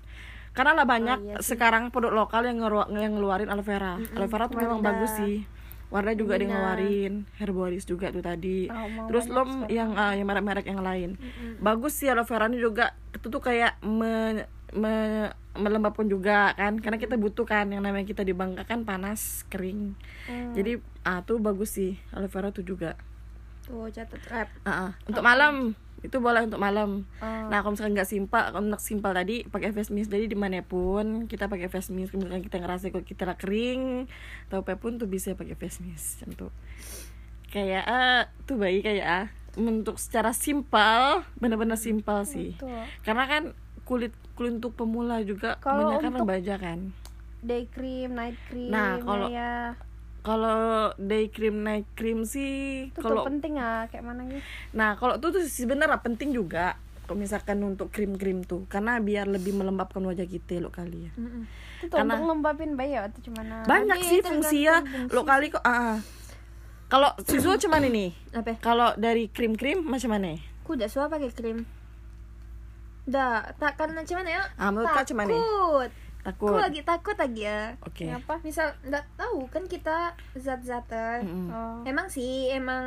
karena 0.59 0.75
lah 0.75 0.83
banyak 0.85 1.19
sekarang 1.41 1.89
produk 1.89 2.11
lokal 2.17 2.43
yang 2.43 2.59
ngeru- 2.59 2.91
yang 2.93 3.15
ngeluarin 3.15 3.47
aloe 3.47 3.63
vera. 3.63 3.95
Aloe 3.95 4.27
vera 4.27 4.45
tuh 4.45 4.59
memang 4.59 4.83
bagus 4.83 5.15
sih. 5.17 5.47
Warna 5.89 6.13
juga 6.13 6.35
ada 6.35 6.43
yang 6.43 6.53
ngeluarin 6.53 7.13
Herbalis 7.35 7.85
juga 7.85 8.11
tuh 8.11 8.21
tadi. 8.21 8.67
Terus 9.09 9.25
lom 9.29 9.49
yang 9.69 9.95
ah, 9.95 10.13
yang 10.13 10.27
merek-merek 10.27 10.67
yang 10.67 10.83
lain. 10.83 11.15
Bagus 11.59 11.95
sih 11.95 12.07
aloe 12.07 12.27
vera 12.27 12.45
ini 12.45 12.59
juga 12.59 12.91
itu 13.09 13.25
tuh 13.25 13.39
kayak 13.39 13.79
me, 13.81 14.45
me- 14.75 15.33
melembabkan 15.55 16.05
juga 16.05 16.53
kan. 16.53 16.77
Karena 16.77 16.99
kita 16.99 17.15
butuh 17.15 17.43
kan 17.43 17.67
yang 17.67 17.81
namanya 17.81 18.05
kita 18.05 18.21
di 18.21 18.33
Bangka 18.33 18.63
kan 18.65 18.83
panas 18.83 19.47
kering. 19.47 19.97
Jadi 20.53 20.77
ah 21.03 21.23
tuh 21.23 21.39
bagus 21.39 21.73
sih 21.73 21.97
aloe 22.11 22.29
vera 22.29 22.51
tuh 22.51 22.63
juga. 22.63 22.99
Tuh 23.65 23.89
catat 23.89 24.21
rap. 24.29 24.49
Ah, 24.63 24.71
ah. 24.71 24.91
untuk 25.05 25.23
malam 25.23 25.73
itu 25.99 26.17
boleh 26.19 26.47
untuk 26.47 26.59
malam. 26.59 27.05
Nah 27.21 27.59
kalau 27.59 27.75
misalkan 27.75 27.95
nggak 27.95 28.07
simpel, 28.07 28.39
kalau 28.41 28.63
untuk 28.63 28.79
simpel 28.79 29.11
tadi 29.11 29.43
pakai 29.45 29.71
face 29.71 29.91
mist. 29.91 30.09
Jadi 30.09 30.31
di 30.31 30.39
mana 30.39 30.63
pun 30.63 31.27
kita 31.27 31.47
pakai 31.47 31.67
face 31.67 31.91
mist. 31.91 32.15
Kalau 32.15 32.25
misalkan 32.25 32.45
kita 32.45 32.57
ngerasa 32.59 32.85
kok 32.89 33.03
kita 33.03 33.35
kering 33.35 34.07
atau 34.47 34.63
apa 34.63 34.77
pun 34.77 34.97
tuh 34.97 35.07
bisa 35.07 35.35
pakai 35.35 35.55
face 35.55 35.83
mist. 35.83 36.23
Untuk 36.23 36.55
kayak 37.49 37.85
ah, 37.85 38.23
tuh 38.45 38.57
baik 38.57 38.85
kayak 38.85 39.07
ah. 39.07 39.27
Untuk 39.59 39.99
secara 39.99 40.31
simpel, 40.31 41.27
benar-benar 41.37 41.75
simpel 41.75 42.23
sih. 42.23 42.55
Karena 43.03 43.27
kan 43.27 43.43
kulit 43.83 44.15
kulit 44.39 44.55
untuk 44.55 44.79
pemula 44.79 45.19
juga 45.21 45.59
Kalau 45.59 45.91
kebanyakan 45.91 46.11
untuk- 46.15 46.21
remaja 46.23 46.55
kan. 46.57 46.79
Day 47.39 47.67
cream, 47.67 48.15
night 48.15 48.39
cream. 48.47 48.71
Nah, 48.71 48.99
kalau- 49.03 49.31
ya. 49.31 49.75
Kalau 50.29 50.93
day 51.01 51.33
cream 51.33 51.65
night 51.65 51.89
cream 51.97 52.29
sih 52.29 52.93
Itu 52.93 53.01
kalau 53.01 53.25
tuh 53.25 53.33
penting 53.33 53.57
ah 53.57 53.89
kayak 53.89 54.05
mana 54.05 54.29
gitu. 54.29 54.45
Nah, 54.77 55.01
kalau 55.01 55.17
itu 55.17 55.33
tuh 55.33 55.45
sebenarnya 55.49 56.05
penting 56.05 56.37
juga 56.37 56.77
kalau 57.09 57.17
misalkan 57.17 57.65
untuk 57.65 57.89
krim-krim 57.89 58.45
tuh 58.45 58.69
karena 58.69 59.01
biar 59.01 59.25
lebih 59.25 59.57
melembabkan 59.57 60.05
wajah 60.05 60.29
kita 60.29 60.61
lo 60.61 60.69
kali 60.69 61.09
ya. 61.09 61.13
Itu 61.81 61.89
tuh 61.89 61.97
Karena- 61.97 62.21
untuk 62.21 62.37
lembapin 62.37 62.77
bayi 62.77 63.01
ya 63.01 63.09
atau 63.09 63.25
cuman 63.25 63.65
Banyak 63.65 63.99
sih 64.05 64.21
fungsinya 64.21 64.85
lo 65.09 65.25
kali 65.25 65.49
kok. 65.49 65.65
ah, 65.65 65.97
ah. 65.97 65.99
Kalau 66.93 67.09
siswa 67.25 67.57
cuman 67.65 67.89
ini. 67.89 68.13
Apa? 68.37 68.61
Kalau 68.61 68.93
dari 69.01 69.33
krim-krim 69.33 69.81
macam 69.81 70.13
mana? 70.13 70.37
Ku 70.69 70.77
udah 70.77 70.89
suka 70.93 71.09
pakai 71.09 71.33
krim. 71.33 71.65
Dah, 73.09 73.57
tak 73.57 73.81
karena 73.81 74.05
cuman 74.05 74.29
ya. 74.29 74.45
Ah, 74.61 74.69
menurut 74.69 74.93
kak 74.93 75.09
cuman 75.09 75.33
nih? 75.33 75.41
Takut. 76.29 76.53
Aku 76.53 76.61
lagi 76.61 76.81
takut 76.83 77.17
lagi 77.17 77.43
ya. 77.43 77.73
Oke. 77.81 78.05
Kenapa? 78.05 78.37
Misal 78.41 78.77
nggak 78.83 79.17
tahu 79.17 79.49
kan 79.49 79.65
kita 79.65 80.13
zat-zatan. 80.35 81.25
Mm-mm. 81.25 81.49
Oh. 81.49 81.81
Emang 81.83 82.07
sih, 82.07 82.53
emang 82.53 82.85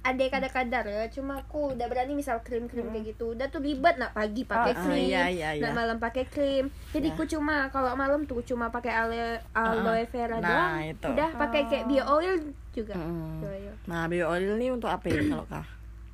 ada 0.00 0.24
kadar-kadar 0.24 0.84
ya. 0.84 1.04
Cuma 1.08 1.36
aku 1.38 1.76
udah 1.76 1.84
berani 1.84 2.12
misal 2.12 2.40
krim-krim 2.40 2.88
kayak 2.88 3.12
gitu. 3.12 3.36
Udah 3.36 3.46
tuh 3.46 3.60
ribet 3.60 3.96
nak 3.96 4.12
pagi 4.12 4.42
pakai 4.42 4.72
Ah, 4.72 4.80
krim, 4.80 5.04
iya, 5.04 5.28
iya, 5.28 5.48
iya. 5.52 5.62
nak 5.62 5.72
malam 5.76 5.98
pakai 5.98 6.24
krim. 6.24 6.72
Jadi 6.90 7.06
Ya. 7.06 7.14
aku 7.14 7.28
cuma 7.28 7.68
kalau 7.68 7.92
malam 7.92 8.24
tuh 8.24 8.40
cuma 8.42 8.68
pakai 8.68 8.90
aloe 8.90 9.36
aloe 9.52 10.04
vera 10.08 10.40
Nah, 10.40 10.48
doang. 10.80 10.88
itu. 10.88 11.08
Udah 11.12 11.28
pakai 11.36 11.68
kayak 11.68 11.84
bio 11.86 12.04
oil 12.08 12.40
juga. 12.72 12.96
Mm. 12.96 13.36
Bio 13.36 13.48
oil. 13.50 13.72
Nah, 13.84 14.02
bio 14.08 14.24
oil 14.26 14.56
ini 14.56 14.72
untuk 14.72 14.88
apa 14.88 15.04
ya 15.06 15.20
kalau 15.20 15.44
kak? 15.44 15.64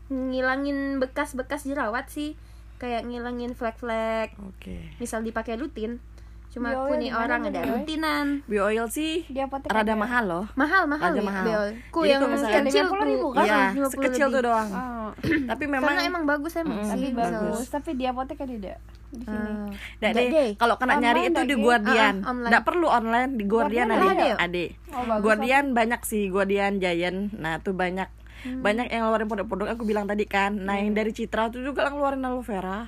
Ngilangin 0.08 0.98
bekas-bekas 0.98 1.62
jerawat 1.62 2.08
sih. 2.08 2.34
Kayak 2.78 3.04
ngilangin 3.04 3.52
flek-flek. 3.52 4.34
Oke. 4.40 4.90
Misal 4.96 5.22
dipakai 5.22 5.54
rutin. 5.54 5.98
Cuma 6.58 6.68
Bio 6.68 6.82
gimana 6.90 7.16
orang 7.16 7.40
ada 7.46 7.60
rutinan. 7.64 8.26
Bio 8.44 8.62
oil 8.64 8.86
sih 8.88 9.22
Di 9.24 9.38
apotek 9.38 9.70
rada 9.70 9.86
ada. 9.86 9.94
mahal 9.94 10.24
loh. 10.24 10.44
mahal 10.52 10.84
mahal 10.84 11.08
Raja 11.08 11.16
nih 11.16 11.24
mahal. 11.24 11.44
Beol. 11.44 11.68
Ku 11.88 11.98
Jadi 12.00 12.10
yang 12.10 12.22
kecil 12.66 12.84
50 12.84 12.90
tuh 12.90 13.06
ribu 13.06 13.28
kan? 13.30 13.46
50 13.72 13.94
sekecil 13.94 14.26
lebih. 14.26 14.34
tuh 14.34 14.42
doang. 14.44 14.68
Oh, 14.68 15.08
Tapi 15.46 15.64
memang 15.64 15.88
karena 15.88 16.02
emang 16.04 16.24
bagus 16.24 16.52
emang 16.54 16.76
Mm, 16.76 16.84
sih 16.84 16.90
tapi 16.90 17.06
bisa 17.08 17.30
bagus. 17.32 17.66
Tapi 17.68 17.90
di 17.94 18.04
apotek 18.04 18.36
kan 18.36 18.48
tidak 18.48 18.76
di 19.08 19.24
sini. 19.24 19.50
Deh, 19.96 20.10
deh. 20.12 20.50
kalau 20.54 20.74
kena 20.76 20.92
Online 20.92 21.04
nyari 21.06 21.20
itu 21.24 21.40
di. 21.42 21.54
Guardian. 21.56 22.14
Online. 22.22 22.50
Nggak 22.50 22.64
perlu 22.66 22.86
online 22.86 23.30
di 23.32 23.44
Guardian 23.44 23.86
Guardian 23.86 24.12
ada. 24.12 24.12
ada 24.12 24.24
ya? 24.26 24.36
Ada. 24.36 24.64
Oh, 24.90 25.18
Guardian 25.18 25.64
banyak 25.72 26.00
sih, 26.02 26.26
Guardian 26.26 26.76
Giant. 26.76 27.32
Nah, 27.32 27.56
tuh 27.58 27.72
banyak 27.72 28.10
Hmm. 28.38 28.62
banyak 28.62 28.86
yang 28.86 29.02
ngeluarin 29.02 29.26
produk-produk 29.26 29.66
aku 29.72 29.82
bilang 29.82 30.04
tadi 30.04 30.22
kan. 30.22 30.54
Nah, 30.54 30.76
yang 30.76 30.92
dari 30.92 31.10
Citra 31.10 31.48
tuh 31.48 31.58
juga 31.60 31.88
ngeluarin 31.88 32.20
aloe 32.20 32.38
vera. 32.40 32.86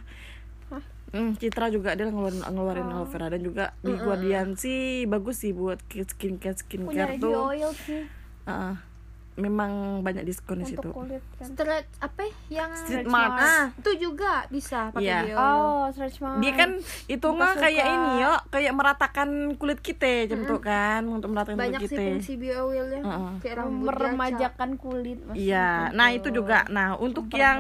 Hmm, 1.11 1.35
Citra 1.35 1.67
juga 1.69 1.93
dia 1.93 2.07
ngeluarin 2.07 2.39
ngeluarin 2.41 2.87
Oh. 2.87 2.93
aloe 2.97 3.09
vera 3.09 3.27
dan 3.29 3.43
juga 3.43 3.75
di 3.79 3.91
Guardian 3.93 4.55
sih 4.55 5.05
bagus 5.05 5.43
sih 5.43 5.51
buat 5.51 5.83
skincare 5.85 6.55
Punya 6.55 6.55
skincare 6.57 7.15
bio 7.17 7.27
tuh. 7.27 7.35
oil 7.51 7.71
sih 7.77 8.07
Ah, 8.43 8.79
memang 9.41 9.71
banyak 10.01 10.23
diskon 10.23 10.61
di 10.61 10.69
untuk 10.69 10.77
situ. 10.79 10.91
kulit 10.93 11.23
kan. 11.35 11.47
Stretch 11.49 11.91
apa 11.99 12.21
ya? 12.23 12.33
yang 12.61 12.71
Street 12.73 13.03
Stretch 13.03 13.11
marks. 13.11 13.43
ah 13.43 13.65
itu 13.73 13.91
juga 13.99 14.33
bisa 14.47 14.91
pakai 14.91 15.03
Iya. 15.03 15.19
bio. 15.25 15.37
Oh, 15.37 15.83
stretch 15.91 16.19
mark. 16.19 16.39
Dia 16.39 16.53
kan 16.55 16.71
itu 17.07 17.29
mah 17.31 17.53
Suka. 17.53 17.63
kayak 17.63 17.87
ini 17.87 18.11
yo, 18.19 18.33
kayak 18.49 18.73
meratakan 18.73 19.29
kulit 19.57 19.81
kita, 19.81 20.29
contoh 20.29 20.59
kan, 20.59 21.03
untuk 21.05 21.29
meratakan 21.29 21.57
banyak 21.57 21.81
kulit 21.81 21.89
sih 21.89 21.97
kita. 21.97 22.05
fungsi 22.13 22.33
bio 22.37 22.57
oilnya. 22.69 23.01
Heeh. 23.01 23.33
Kayak 23.41 23.57
rambut 23.59 23.87
meremajakan 23.87 24.71
kulit. 24.77 25.19
maksudnya 25.21 25.41
Iya, 25.41 25.69
gitu. 25.83 25.97
nah 25.97 26.09
itu 26.11 26.29
juga. 26.31 26.59
Nah, 26.69 26.89
untuk 26.97 27.27
yang 27.33 27.59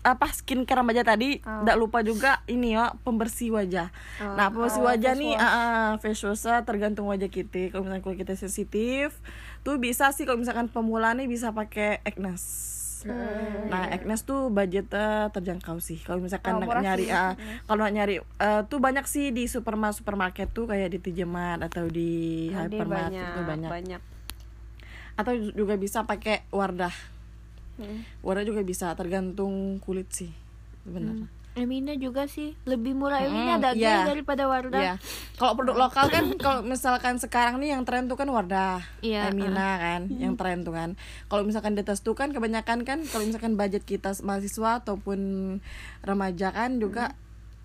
apa 0.00 0.26
skincare 0.28 0.80
remaja 0.80 1.02
tadi, 1.02 1.38
tidak 1.38 1.76
lupa 1.76 2.00
juga 2.00 2.42
ini 2.46 2.72
ya 2.72 2.90
pembersih 3.00 3.52
wajah. 3.52 3.88
nah, 4.18 4.48
pembersih 4.48 4.80
wajah 4.80 5.12
nih, 5.14 5.34
ah, 5.34 5.46
ah, 5.46 5.88
face 5.96 6.24
wash 6.24 6.40
tergantung 6.64 7.06
wajah 7.06 7.28
kita. 7.28 7.68
Kalau 7.68 7.84
misalnya 7.84 8.00
kulit 8.00 8.18
kita 8.18 8.34
sensitif, 8.34 9.20
tuh 9.60 9.76
bisa 9.76 10.10
sih 10.12 10.24
kalau 10.24 10.40
misalkan 10.40 10.68
pemula 10.72 11.12
nih 11.12 11.28
bisa 11.28 11.52
pakai 11.52 12.00
Agnes. 12.04 12.42
Nah, 13.08 13.88
Agnes 13.88 14.28
tuh 14.28 14.52
budgetnya 14.52 15.32
terjangkau 15.32 15.80
sih. 15.80 15.96
Kalau 16.04 16.20
misalkan 16.20 16.60
nak 16.60 16.84
nyari, 16.84 17.08
ah, 17.08 17.32
kalau 17.64 17.88
nak 17.88 17.92
nyari, 17.96 18.20
eh, 18.20 18.60
tuh 18.68 18.76
banyak 18.76 19.08
sih 19.08 19.32
di 19.32 19.48
supermarket 19.48 20.04
supermarket 20.04 20.48
tuh 20.52 20.68
kayak 20.68 20.92
di 20.92 20.98
Tijemat 21.00 21.64
atau 21.64 21.88
di 21.88 22.52
Ada 22.52 22.68
hypermarket 22.68 23.08
banyak, 23.08 23.32
tuh 23.32 23.44
banyak. 23.48 23.70
banyak. 23.72 24.02
Atau 25.16 25.32
juga 25.56 25.80
bisa 25.80 26.04
pakai 26.04 26.44
Wardah. 26.52 26.92
Hmm. 27.80 28.04
Warna 28.20 28.44
juga 28.44 28.60
bisa 28.60 28.92
tergantung 28.92 29.80
kulit 29.80 30.12
sih 30.12 30.28
sebenarnya. 30.84 31.39
Emina 31.58 31.98
juga 31.98 32.30
sih 32.30 32.54
lebih 32.62 32.94
murah 32.94 33.26
Emina 33.26 33.58
Mm, 33.58 33.58
ada 33.58 33.70
iya. 33.74 34.06
daripada 34.06 34.46
Wardah. 34.46 34.80
Iya. 34.80 34.94
Kalau 35.34 35.58
produk 35.58 35.76
lokal 35.76 36.06
kan 36.06 36.24
kalau 36.38 36.62
misalkan 36.62 37.18
sekarang 37.18 37.58
nih 37.58 37.74
yang 37.74 37.82
tren 37.82 38.06
tuh 38.06 38.14
kan 38.14 38.30
Wardah, 38.30 38.86
Iya, 39.02 39.34
Emina 39.34 39.76
kan, 39.76 40.06
yang 40.14 40.38
tren 40.38 40.62
tuh 40.62 40.70
kan. 40.70 40.94
Kalau 41.26 41.42
misalkan 41.42 41.74
di 41.74 41.82
atas 41.82 42.06
tuh 42.06 42.14
kan 42.14 42.30
kebanyakan 42.30 42.86
kan 42.86 43.02
kalau 43.02 43.26
misalkan 43.26 43.58
budget 43.58 43.82
kita 43.82 44.14
mahasiswa 44.22 44.78
ataupun 44.78 45.18
remaja 46.00 46.54
kan 46.54 46.78
juga 46.78 47.18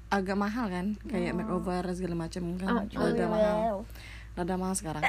agak 0.10 0.38
mahal 0.38 0.66
kan, 0.70 0.98
kayak 1.06 1.34
makeover 1.34 1.86
segala 1.94 2.26
macam 2.26 2.58
kan, 2.58 2.90
rada 2.90 3.26
mahal. 3.28 3.86
Rada 4.34 4.56
mahal 4.58 4.74
sekarang. 4.74 5.04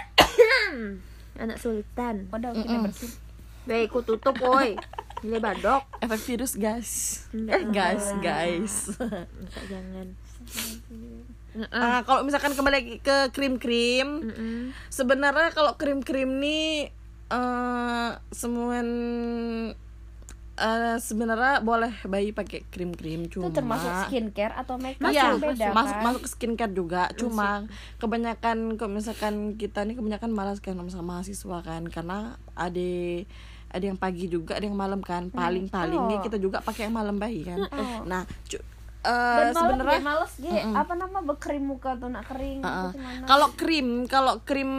Anak 1.43 1.61
sultan. 1.61 2.29
Udah 2.29 2.53
kita 2.53 2.77
bersih. 2.81 3.13
Baik, 3.65 3.93
ku 3.93 4.01
tutup 4.05 4.37
woi. 4.39 4.77
Gile 5.19 5.39
badok. 5.39 5.83
Efek 5.99 6.21
virus 6.27 6.53
guys. 6.55 6.91
Enggak, 7.33 7.57
Eh 7.57 7.65
guys, 7.71 8.05
guys. 8.21 8.75
Enggak, 9.01 9.65
jangan. 9.67 10.07
Ah, 11.73 12.05
kalau 12.05 12.21
misalkan 12.21 12.53
kembali 12.53 12.75
lagi 12.77 12.95
ke 13.01 13.33
krim-krim, 13.33 14.29
Mm-mm. 14.29 14.77
sebenarnya 14.93 15.57
kalau 15.57 15.73
krim-krim 15.75 16.37
nih 16.37 16.93
eh 17.27 18.11
semua 18.31 18.79
eh, 20.57 20.97
sebenarnya 20.97 21.61
boleh 21.61 21.91
bayi 22.07 22.31
pakai 22.31 22.63
krim-krim 22.69 23.27
cuma 23.27 23.49
Itu 23.49 23.57
termasuk 23.57 23.91
skincare 24.07 24.55
atau 24.55 24.77
makeup 24.79 25.11
Iya, 25.11 25.35
beda 25.35 25.73
masuk 25.73 25.97
kan? 25.97 26.05
masuk 26.05 26.25
skincare 26.29 26.73
juga. 26.73 27.03
Cuma 27.17 27.65
kebanyakan 27.99 28.77
kalau 28.77 28.93
misalkan 28.93 29.57
kita 29.57 29.85
nih 29.85 29.97
kebanyakan 29.97 30.31
malas 30.33 30.61
kan 30.61 30.77
sama 30.77 31.19
mahasiswa 31.19 31.59
kan 31.65 31.83
karena 31.89 32.37
ada 32.53 32.93
ada 33.73 33.85
yang 33.85 33.99
pagi 33.99 34.31
juga, 34.31 34.57
ada 34.57 34.65
yang 34.65 34.79
malam 34.79 35.03
kan. 35.03 35.29
Paling 35.31 35.71
palingnya 35.71 36.23
kita 36.23 36.37
juga 36.39 36.63
pakai 36.63 36.89
yang 36.89 36.95
malam 36.95 37.17
bayi 37.19 37.43
kan. 37.45 37.67
Nah, 38.07 38.23
eh, 39.07 39.55
malam 39.55 39.55
sebenarnya 39.55 40.01
males 40.03 40.33
gue 40.43 40.59
apa 40.75 40.93
nama 40.99 41.19
bekrim 41.23 41.63
muka 41.63 41.95
tuh 41.95 42.11
nak 42.11 42.27
kering 42.27 42.61
gitu 42.61 42.99
gimana. 42.99 43.25
Kalau 43.25 43.49
krim, 43.55 43.89
kalau 44.11 44.35
krim 44.43 44.73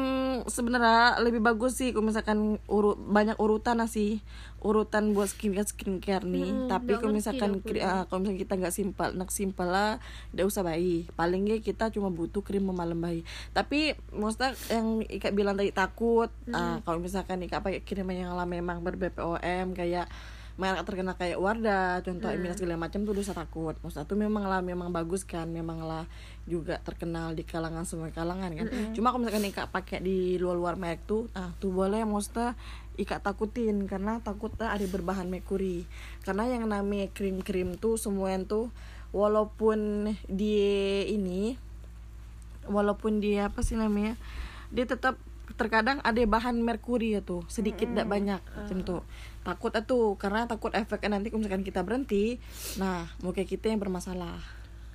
sebenarnya 0.46 1.24
lebih 1.24 1.40
bagus 1.40 1.80
sih 1.80 1.96
kalau 1.96 2.12
misalkan 2.12 2.60
urut 2.68 3.00
banyak 3.00 3.40
urutan 3.40 3.80
lah 3.80 3.88
sih. 3.88 4.20
Urutan 4.58 5.14
buat 5.14 5.30
skincare 5.30 5.70
skincare 5.70 6.26
nih. 6.26 6.68
Tapi 6.68 6.98
kalau 6.98 7.14
misalkan 7.14 7.62
ah, 7.80 8.10
kalau 8.10 8.26
misalkan 8.26 8.42
kita 8.42 8.54
nggak 8.58 8.74
simpel, 8.74 9.10
nak 9.14 9.30
simpel 9.30 9.70
lah, 9.70 10.02
tidak 10.34 10.46
usah 10.50 10.66
bayi. 10.66 11.06
Paling 11.14 11.46
nggak 11.46 11.62
kita 11.62 11.94
cuma 11.94 12.10
butuh 12.10 12.42
krim 12.42 12.66
memalam 12.66 12.98
bayi. 12.98 13.22
Tapi 13.54 13.94
maksudnya 14.12 14.58
yang 14.74 15.06
Ika 15.06 15.32
bilang 15.32 15.56
tadi 15.56 15.70
takut. 15.72 16.34
ah, 16.52 16.82
kalau 16.84 17.00
misalkan 17.00 17.46
Ika 17.46 17.62
pakai 17.62 17.86
krim 17.86 18.10
yang 18.10 18.34
lah 18.34 18.50
memang 18.50 18.82
ber 18.82 18.98
BPOM 18.98 19.78
kayak 19.78 20.10
merek 20.58 20.82
terkenal 20.90 21.14
kayak 21.14 21.38
Wardah, 21.38 22.02
contoh 22.02 22.34
Emina 22.34 22.58
segala 22.58 22.82
macam 22.82 23.06
tuh 23.06 23.14
dosa 23.14 23.38
takut. 23.38 23.78
Maksudnya 23.78 24.10
tuh 24.10 24.18
memang 24.18 24.50
lah 24.50 24.66
memang 24.66 24.90
bagus 24.90 25.22
kan, 25.22 25.46
memang 25.46 25.86
lah 25.86 26.10
juga 26.50 26.82
terkenal 26.82 27.38
di 27.38 27.46
kalangan 27.46 27.86
semua 27.86 28.10
kalangan 28.10 28.50
kan. 28.58 28.66
Cuma 28.98 29.14
kalau 29.14 29.22
misalkan 29.22 29.46
Ika 29.46 29.70
pakai 29.70 30.02
di 30.02 30.42
luar-luar 30.42 30.74
merek 30.74 31.06
tuh, 31.06 31.30
ah 31.38 31.54
tuh 31.62 31.70
boleh 31.70 32.02
maksudnya 32.10 32.58
Ika 32.98 33.22
takutin 33.22 33.86
karena 33.86 34.18
takutnya 34.26 34.74
ada 34.74 34.86
berbahan 34.90 35.30
merkuri. 35.30 35.86
Karena 36.26 36.50
yang 36.50 36.66
namanya 36.66 37.06
krim-krim 37.14 37.78
tuh 37.78 38.02
semua 38.02 38.34
tuh 38.50 38.74
walaupun 39.14 40.12
dia 40.26 41.06
ini 41.06 41.56
walaupun 42.68 43.24
dia 43.24 43.48
apa 43.48 43.64
sih 43.64 43.80
namanya 43.80 44.20
dia 44.74 44.84
tetap 44.84 45.16
terkadang 45.58 45.98
ada 46.06 46.22
bahan 46.24 46.62
merkuri 46.62 47.18
ya 47.18 47.22
tuh 47.26 47.42
sedikit 47.50 47.90
tidak 47.90 48.08
banyak 48.08 48.42
macam 48.56 48.78
tuh. 48.86 49.02
Takut 49.42 49.74
itu 49.74 50.00
karena 50.22 50.46
takut 50.46 50.72
efeknya 50.78 51.18
nanti 51.18 51.34
kalau 51.34 51.42
misalkan 51.42 51.66
kita 51.66 51.82
berhenti 51.82 52.38
nah 52.78 53.10
muka 53.26 53.42
kita 53.42 53.74
yang 53.74 53.82
bermasalah 53.82 54.38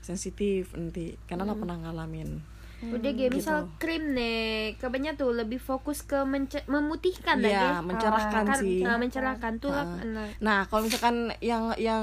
sensitif 0.03 0.75
nanti 0.75 1.15
karena 1.31 1.47
lah 1.47 1.57
pernah 1.57 1.79
ngalamin 1.79 2.43
Udah 2.85 3.11
gue 3.11 3.29
misal 3.29 3.71
krim 3.77 4.11
nih, 4.11 4.75
kebanyakan 4.77 5.15
tuh 5.15 5.31
lebih 5.33 5.57
fokus 5.57 6.03
ke 6.03 6.19
memutihkan 6.67 7.39
Iya, 7.39 7.79
lagi. 7.79 7.87
mencerahkan 7.87 8.45
Kan- 8.45 8.59
sih. 8.59 8.83
nah, 8.83 8.97
mencerahkan 8.97 9.53
tuh. 9.57 9.71
Ah. 9.71 10.03
nah. 10.03 10.27
Nah, 10.39 10.59
kalau 10.67 10.83
misalkan 10.83 11.31
yang 11.39 11.71
yang 11.77 12.03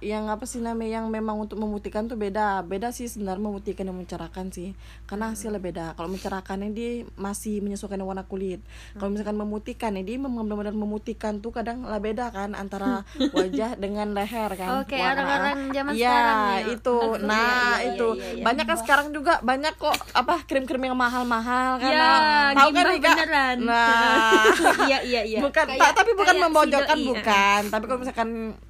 yang 0.00 0.24
apa 0.26 0.44
sih 0.44 0.58
namanya 0.58 0.98
yang 0.98 1.06
memang 1.08 1.36
untuk 1.38 1.56
memutihkan 1.56 2.06
tuh 2.06 2.16
beda. 2.16 2.64
Beda 2.64 2.88
sih 2.88 3.04
sebenarnya 3.04 3.42
memutihkan 3.42 3.84
dan 3.84 3.96
mencerahkan 3.96 4.46
sih. 4.48 4.72
Karena 5.04 5.30
hasilnya 5.30 5.58
beda. 5.58 5.86
Kalau 5.92 6.08
mencerahkannya 6.08 6.70
dia 6.70 6.90
masih 7.14 7.60
menyesuaikan 7.60 8.00
warna 8.00 8.24
kulit. 8.24 8.64
Kalau 8.94 9.08
misalkan 9.08 9.36
memutihkan 9.36 9.92
dia 9.98 10.16
memang 10.16 10.40
benar-benar 10.42 10.72
memutihkan 10.72 11.38
tuh 11.38 11.50
kadang 11.50 11.82
lah 11.82 11.98
beda 11.98 12.30
kan 12.30 12.54
antara 12.54 13.02
wajah 13.36 13.76
dengan 13.76 14.10
leher 14.10 14.50
kan. 14.54 14.80
Oke, 14.80 14.94
Warna. 14.94 15.12
orang-orang 15.18 15.58
zaman 15.70 15.92
Iya, 15.92 16.08
sekarang 16.08 16.38
nih. 16.38 16.64
itu. 16.74 16.96
Nah, 17.28 17.42
iya, 17.76 17.92
itu. 17.92 18.08
iya, 18.14 18.28
iya. 18.32 18.44
Banyak 18.44 18.64
kan 18.64 18.78
sekarang 18.78 19.08
juga 19.10 19.42
banyak 19.42 19.74
kok 19.74 19.97
apa 20.12 20.42
krim-krim 20.44 20.82
yang 20.82 20.94
mahal-mahal 20.94 21.76
kan. 21.76 21.90
Ya, 21.90 22.10
Tahu 22.52 22.70
kan 22.70 22.84
gimbal 22.84 22.96
Ika? 22.96 23.10
beneran. 23.12 23.56
Nah, 23.62 24.44
Iya, 24.88 24.98
iya, 25.02 25.22
iya. 25.22 25.40
bukan 25.40 25.66
Kayak- 25.68 25.94
tapi 25.94 26.10
bukan 26.12 26.34
doi, 26.66 27.02
bukan 27.04 27.60
tapi 27.68 27.84
kalau 27.84 28.00
misalkan 28.00 28.28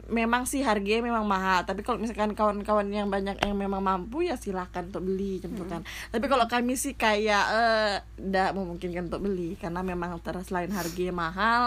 memang 0.09 0.43
sih 0.45 0.61
harganya 0.61 1.05
memang 1.05 1.25
mahal 1.25 1.63
tapi 1.63 1.81
kalau 1.81 2.01
misalkan 2.01 2.33
kawan-kawan 2.33 2.89
yang 2.89 3.07
banyak 3.07 3.37
yang 3.39 3.55
memang 3.55 3.79
mampu 3.79 4.25
ya 4.25 4.35
silahkan 4.35 4.89
untuk 4.89 5.05
beli 5.05 5.39
gitu 5.39 5.63
kan 5.65 5.85
tapi 6.09 6.25
kalau 6.27 6.49
kami 6.49 6.75
sih 6.75 6.95
kayak 6.95 7.45
eh 7.47 7.95
tidak 8.17 8.57
memungkinkan 8.57 9.07
untuk 9.07 9.21
beli 9.21 9.55
karena 9.55 9.81
memang 9.81 10.17
terus 10.19 10.49
selain 10.49 10.71
harganya 10.71 11.13
mahal 11.13 11.63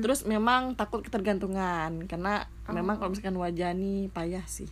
terus 0.00 0.22
memang 0.24 0.74
takut 0.74 1.00
ketergantungan 1.00 2.04
karena 2.04 2.44
memang 2.66 2.98
kalau 2.98 3.14
misalkan 3.14 3.36
wajah 3.36 3.70
nih 3.72 4.10
payah 4.10 4.44
sih 4.44 4.66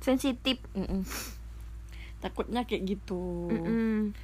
sensitif. 0.00 0.60
Mm-mm. 0.74 1.00
Takutnya 2.24 2.64
kayak 2.64 2.96
gitu 2.96 3.52
Mm. 3.52 4.16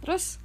terus 0.00 0.40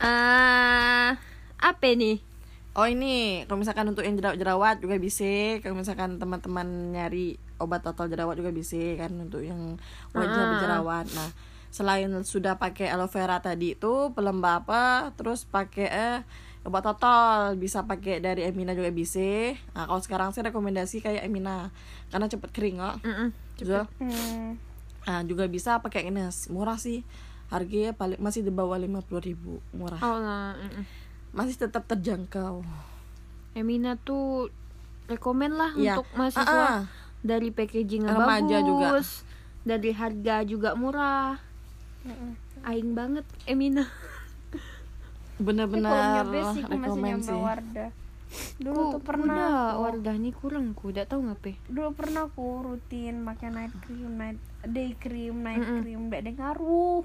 Ah, 0.00 1.20
apa 1.60 1.92
nih? 1.92 2.24
Oh 2.72 2.88
ini, 2.88 3.44
kalau 3.44 3.60
misalkan 3.60 3.84
untuk 3.84 4.00
yang 4.00 4.16
jerawat-jerawat 4.16 4.80
juga 4.80 4.96
bisa. 4.96 5.60
Kalau 5.60 5.76
misalkan 5.76 6.16
teman-teman 6.16 6.96
nyari 6.96 7.36
obat 7.60 7.84
total 7.84 8.08
jerawat 8.08 8.40
juga 8.40 8.48
bisa 8.48 8.80
kan 8.96 9.12
untuk 9.20 9.44
yang 9.44 9.76
wajah 10.16 10.56
berjerawat. 10.56 11.04
Nah, 11.12 11.28
selain 11.68 12.08
sudah 12.24 12.56
pakai 12.56 12.88
aloe 12.88 13.12
vera 13.12 13.44
tadi 13.44 13.76
itu 13.76 14.08
pelembab 14.16 14.64
apa, 14.64 15.12
terus 15.20 15.44
pakai 15.44 15.88
eh, 15.92 16.18
obat 16.64 16.80
total 16.88 17.60
bisa 17.60 17.84
pakai 17.84 18.24
dari 18.24 18.48
Emina 18.48 18.72
juga 18.72 18.88
bisa. 18.88 19.52
Nah, 19.76 19.84
kalau 19.84 20.00
sekarang 20.00 20.32
saya 20.32 20.48
rekomendasi 20.48 21.04
kayak 21.04 21.28
Emina 21.28 21.68
karena 22.08 22.24
cepet 22.24 22.48
kering 22.56 22.80
kok. 22.80 22.96
Mm-mm. 23.04 23.28
Juga, 23.60 23.84
Hmm. 24.00 24.56
Nah, 25.10 25.20
juga 25.20 25.44
bisa 25.46 25.78
pakai 25.78 26.06
Ines, 26.06 26.46
murah 26.46 26.78
sih. 26.78 27.02
Harganya 27.48 27.90
paling 27.92 28.16
masih 28.16 28.40
di 28.40 28.48
bawah 28.48 28.78
50.000 28.78 28.86
ribu 29.20 29.58
murah. 29.72 29.98
Oh, 29.98 30.16
nah. 30.16 30.54
Masih 31.30 31.58
tetap 31.58 31.82
terjangkau. 31.84 32.62
Emina 33.52 33.98
tuh 33.98 34.54
rekomen 35.06 35.50
lah 35.52 35.74
Iya. 35.74 35.98
untuk 35.98 36.06
mahasiswa 36.14 36.46
Ah, 36.46 36.70
ah. 36.70 36.82
dari 37.20 37.50
packaging 37.50 38.06
Remaja 38.06 38.62
bagus, 38.62 38.62
juga. 38.62 38.88
dari 39.66 39.90
harga 39.90 40.46
juga 40.46 40.70
murah. 40.74 41.42
Aing 42.62 42.94
banget 42.94 43.26
Emina. 43.44 43.90
bener-bener 45.38 45.90
sih 46.52 46.62
rekomen 46.62 47.16
sih 47.18 47.32
Wardah. 47.32 47.90
Dulu 48.60 48.76
Ku, 48.76 48.90
tuh 48.92 49.02
pernah 49.02 49.34
udah, 49.34 49.50
aku- 49.74 49.80
Wardah 49.82 50.14
nih 50.14 50.32
kurang 50.32 50.66
ku, 50.70 50.94
udah 50.94 51.02
tahu 51.02 51.20
ngapain. 51.26 51.58
dulu 51.66 51.90
pernah 51.92 52.22
aku 52.24 52.46
rutin 52.62 53.26
pakai 53.26 53.48
night 53.50 53.74
cream, 53.82 54.14
night 54.14 54.38
day 54.62 54.92
cream, 54.94 55.40
night 55.40 55.62
cream, 55.62 56.08
gak 56.08 56.22
ada 56.22 56.32
ngaruh. 56.32 57.02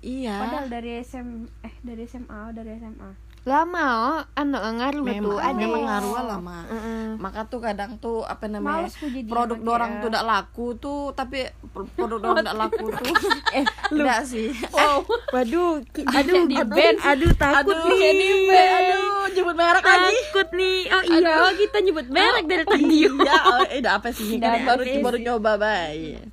iya 0.00 0.40
Padahal 0.40 0.66
dari 0.66 0.98
SM 0.98 1.28
eh 1.60 1.74
dari 1.80 2.02
SMA, 2.04 2.40
dari 2.50 2.70
SMA. 2.74 3.10
Lama 3.40 3.86
oh, 4.06 4.20
anu 4.36 4.52
ngaruh 4.52 5.00
memang 5.00 5.24
tuh 5.24 5.38
ada. 5.40 5.56
memang 5.56 5.80
ngaruh 5.80 6.12
lah 6.12 6.24
lama 6.28 6.58
Mm-mm. 6.68 7.16
maka 7.16 7.48
tuh 7.48 7.56
kadang 7.56 7.96
tuh 7.96 8.20
apa 8.20 8.44
namanya 8.44 8.84
produk 9.24 9.56
dorang 9.56 9.96
ya. 9.96 10.00
tuh 10.04 10.08
tidak 10.12 10.24
laku 10.28 10.66
tuh 10.76 11.00
tapi 11.16 11.48
pro- 11.72 11.88
produk 11.88 12.20
dorang 12.28 12.44
tidak 12.44 12.56
laku 12.60 12.92
tuh 12.92 13.16
eh 13.56 13.64
tidak 13.64 14.20
sih 14.28 14.52
Oh, 14.76 15.08
waduh, 15.32 15.80
ki- 15.88 16.04
aduh, 16.04 16.44
di 16.44 16.52
aduh, 16.52 16.68
band. 16.68 16.98
aduh, 17.00 17.32
takut 17.32 17.72
aduh 17.72 17.96
nih, 17.96 18.12
jadi 18.12 18.28
aduh 18.76 19.24
jemput 19.32 19.56
merek 19.56 19.84
lagi 19.84 20.20
takut 20.20 20.48
nih. 20.52 20.78
Oh 20.90 21.02
iya, 21.08 21.32
oh, 21.40 21.52
kita 21.56 21.76
nyebut 21.80 22.06
merek 22.12 22.44
dari 22.44 22.64
tadi. 22.68 22.84
iya 23.08 23.36
oh, 23.40 23.64
eh 23.64 23.78
udah 23.80 23.92
apa 23.96 24.08
sih 24.12 24.36
kan 24.36 24.68
baru 24.68 24.84
baru 25.00 25.16
nyoba 25.16 25.52
baik 25.56 26.28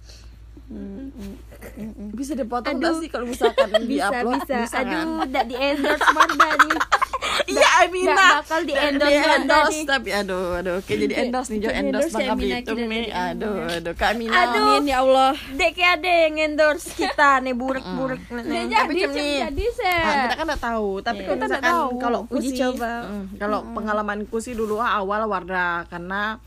bisa 2.18 2.34
dipotong 2.34 2.74
nggak 2.76 2.94
sih 2.98 3.08
kalau 3.08 3.26
misalkan 3.26 3.70
di 3.80 3.86
Bisa, 3.94 4.10
upload 4.12 4.42
bisa. 4.42 4.58
kan? 4.74 4.86
Aduh, 4.98 5.24
udah 5.24 5.44
di 5.46 5.56
endorse 5.56 6.10
Wardah 6.10 6.54
nih. 6.60 6.80
Iya 7.48 7.70
Amina 7.80 8.12
nggak 8.12 8.34
bakal 8.40 8.60
di 8.62 8.74
endorse 8.74 9.14
Di 9.14 9.30
endorse 9.30 9.72
nih. 9.72 9.86
tapi 9.86 10.10
aduh 10.12 10.58
aduh 10.58 10.74
oke 10.80 10.90
jadi 10.90 11.14
endorse 11.22 11.50
nih 11.50 11.60
Jo 11.60 11.70
Jadi 11.70 11.80
endorse 11.80 12.10
Bang 12.10 12.24
ya, 12.24 12.34
Abitung 12.34 12.78
kita 12.78 12.90
nih 12.90 13.06
aduh 13.08 13.56
aduh 13.70 13.94
Kak 13.94 14.10
Amina 14.10 14.36
Aduh. 14.38 14.68
Amin 14.74 14.84
ya 14.84 14.98
Allah. 15.00 15.32
Dek 15.54 15.78
ada 15.78 16.12
yang 16.20 16.36
endorse 16.42 16.88
kita 16.92 17.30
nih 17.40 17.54
buruk-buruk. 17.54 18.22
Tapi 18.26 18.66
jadi, 18.68 18.74
Cem 18.98 19.12
nih, 19.14 19.38
jadi 19.46 19.66
Ah, 19.86 20.16
kita 20.26 20.36
kan 20.36 20.46
udah 20.48 20.62
tahu 20.62 20.90
tapi 21.00 21.20
kalau 21.20 21.36
Kita 21.36 21.46
nggak 21.46 21.62
misalkan 21.62 21.72
tahu. 21.72 21.90
kalau 22.00 22.20
Uji 22.28 22.42
sih 22.44 22.58
coba. 22.58 22.92
kalau 23.38 23.60
pengalamanku 23.72 24.38
sih 24.38 24.54
dulu 24.54 24.76
awal 24.80 25.22
Wardah 25.24 25.86
karena 25.88 26.42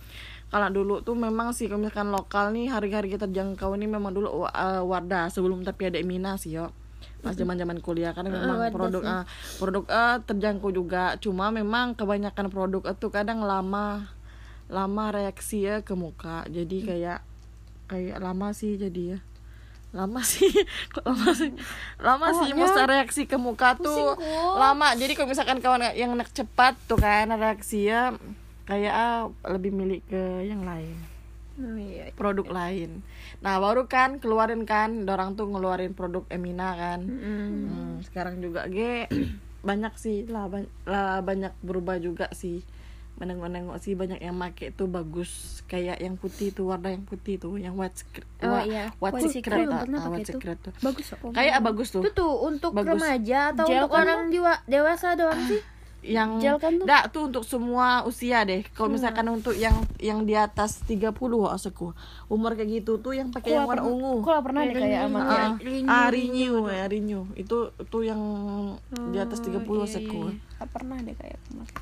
kalau 0.50 0.66
dulu 0.66 0.98
tuh 1.06 1.14
memang 1.14 1.54
sih 1.54 1.70
kalau 1.70 1.86
misalkan 1.86 2.10
lokal 2.10 2.50
nih 2.50 2.74
harga-harga 2.74 3.30
terjangkau 3.30 3.70
nih 3.78 3.86
memang 3.86 4.10
dulu 4.10 4.50
uh, 4.50 4.82
Wardah 4.82 5.30
sebelum 5.30 5.62
tapi 5.62 5.86
ada 5.86 6.02
Emina 6.02 6.34
sih 6.34 6.58
yo. 6.58 6.74
Pas 7.22 7.38
zaman 7.38 7.54
zaman 7.54 7.78
kuliah 7.78 8.10
kan 8.10 8.26
memang 8.26 8.58
Wardah 8.58 8.74
produk 8.74 9.02
ah, 9.06 9.24
produk 9.62 9.84
ah, 9.86 10.18
terjangkau 10.26 10.74
juga. 10.74 11.14
Cuma 11.22 11.54
memang 11.54 11.94
kebanyakan 11.94 12.50
produk 12.50 12.82
itu 12.90 13.06
kadang 13.14 13.46
lama 13.46 14.10
lama 14.66 15.04
reaksi 15.14 15.70
ya 15.70 15.86
ke 15.86 15.94
muka. 15.94 16.42
Jadi 16.50 16.82
kayak 16.82 17.22
kayak 17.86 18.18
lama 18.18 18.50
sih 18.50 18.74
jadi 18.74 19.02
ya 19.16 19.18
lama 19.94 20.18
sih. 20.34 20.50
Kok 20.90 21.06
lama 21.06 21.30
sih? 21.30 21.50
Lama 22.02 22.26
sih 22.42 22.50
masa 22.58 22.90
reaksi 22.90 23.22
ke 23.30 23.38
muka 23.38 23.78
tuh 23.78 24.18
lama. 24.58 24.98
Jadi 24.98 25.14
kalau 25.14 25.30
misalkan 25.30 25.62
kawan 25.62 25.94
yang 25.94 26.10
nak 26.18 26.34
cepat 26.34 26.74
tuh 26.90 26.98
kan 26.98 27.30
reaksi 27.38 27.86
ya 27.86 28.18
kayak 28.70 28.94
ah, 28.94 29.20
lebih 29.48 29.70
milik 29.70 30.06
ke 30.06 30.22
yang 30.42 30.62
lain 30.62 30.94
Oh, 31.58 31.76
iya. 31.76 32.08
produk 32.14 32.48
lain 32.48 33.04
nah 33.38 33.58
baru 33.58 33.84
kan 33.84 34.16
keluarin 34.16 34.64
kan 34.64 35.04
orang 35.04 35.34
tuh 35.34 35.44
ngeluarin 35.44 35.92
produk 35.92 36.24
Emina 36.30 36.72
kan 36.72 37.04
Hmm, 37.04 38.00
sekarang 38.00 38.40
juga 38.40 38.64
ge 38.64 39.04
banyak 39.60 39.92
sih 39.94 40.24
lah, 40.24 40.48
ban- 40.48 40.72
lah 40.86 41.20
banyak 41.20 41.52
berubah 41.60 41.98
juga 41.98 42.32
sih 42.32 42.64
menengok-nengok 43.16 43.76
sih 43.76 43.92
banyak 43.92 44.16
yang 44.18 44.32
make 44.32 44.72
tuh 44.72 44.88
bagus 44.88 45.60
kayak 45.66 46.00
yang 46.00 46.16
putih 46.16 46.48
tuh 46.48 46.72
warna 46.72 46.88
yang 46.88 47.04
putih 47.04 47.36
tuh 47.36 47.52
yang 47.54 47.76
white 47.76 47.92
secret 47.94 48.24
Oh, 48.40 48.56
iya. 48.56 48.88
white 48.96 49.20
White 49.20 49.28
secret 49.28 49.60
secret. 49.60 49.68
ah, 49.68 49.84
ah, 49.84 50.08
white 50.08 50.24
secret 50.24 50.56
tuh 50.56 50.72
Bagus 50.80 51.12
kok. 51.12 51.28
kayak 51.30 51.52
ah, 51.52 51.62
bagus 51.62 51.88
tuh 51.90 52.00
Itu 52.00 52.10
tuh 52.16 52.32
untuk 52.40 52.72
Bagus. 52.72 52.96
remaja 52.96 53.52
atau 53.52 53.68
Gel 53.68 53.84
untuk 53.84 53.92
kan? 53.92 54.00
orang 54.00 54.20
dewasa 54.64 55.12
doang 55.12 55.44
sih? 55.44 55.60
Yang 56.00 56.40
Gel 56.40 56.56
kan 56.56 56.76
tuh? 56.76 56.84
Nggak, 56.88 57.02
tuh 57.12 57.22
untuk 57.28 57.44
semua 57.44 58.02
usia 58.02 58.40
deh. 58.42 58.64
Kalau 58.72 58.88
misalkan 58.88 59.28
untuk 59.28 59.52
yang 59.52 59.76
yang 59.96 60.24
di 60.24 60.32
atas 60.32 60.80
30 60.82 61.12
aku 61.12 61.92
umur 62.26 62.56
kayak 62.56 62.80
gitu 62.80 62.96
tuh 62.98 63.12
yang 63.12 63.28
pakai 63.28 63.54
yang 63.54 63.68
warna 63.68 63.84
ungu. 63.84 64.24
Kok 64.24 64.40
pernah 64.40 64.64
deh 64.64 64.74
kayak 64.74 65.00
sama 65.06 65.20
Renew, 65.60 65.86
ah, 65.86 66.08
renew 66.08 66.56
ya 66.66 66.84
renew 66.88 67.22
itu 67.36 67.56
tuh 67.86 68.02
yang 68.02 68.20
di 69.12 69.18
atas 69.20 69.44
30 69.44 69.60
aku 69.60 70.20
Gak 70.56 70.68
pernah 70.72 70.96
deh 71.00 71.14
kayak 71.14 71.38
kemarin. 71.46 71.76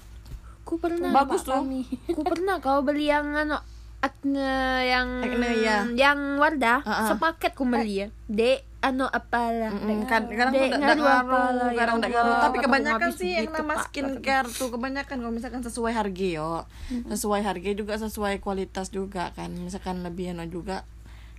Ku 0.63 0.75
pernah. 0.77 1.11
bagus 1.15 1.41
tuh 1.43 1.65
Ku 2.13 2.21
pernah 2.21 2.61
kau 2.61 2.85
beli 2.85 3.09
yang 3.09 3.33
anu 3.33 3.57
Acne 3.99 4.55
yang 4.87 5.09
Acne, 5.27 5.49
ya. 5.59 5.79
yang 5.91 6.39
Wardah 6.39 6.87
Ah, 6.87 6.91
ah. 6.93 7.07
sepaket 7.11 7.57
ku 7.57 7.67
beli 7.67 8.05
ya. 8.05 8.09
Dek 8.29 8.68
anu 8.89 9.05
apalah. 9.05 9.69
Mm, 9.69 10.09
kan 10.09 10.25
kadang 10.25 10.53
ngaruh 10.81 11.05
ngaruh 11.05 11.71
ya 11.77 11.85
kadang 11.85 12.01
ngaruh 12.01 12.37
tapi 12.41 12.57
kebanyakan 12.65 13.11
sih 13.13 13.31
yang 13.37 13.53
nama 13.53 13.75
skincare 13.85 14.49
tuh 14.49 14.69
kebanyakan 14.73 15.17
kalau 15.21 15.33
misalkan 15.33 15.61
sesuai 15.61 15.93
harga 15.93 16.27
yo 16.29 16.65
sesuai 17.13 17.45
harga 17.45 17.71
juga 17.77 17.95
sesuai 18.01 18.41
kualitas 18.41 18.89
juga 18.89 19.31
kan 19.37 19.53
misalkan 19.53 20.01
lebih 20.01 20.33
enak 20.33 20.49
juga 20.49 20.89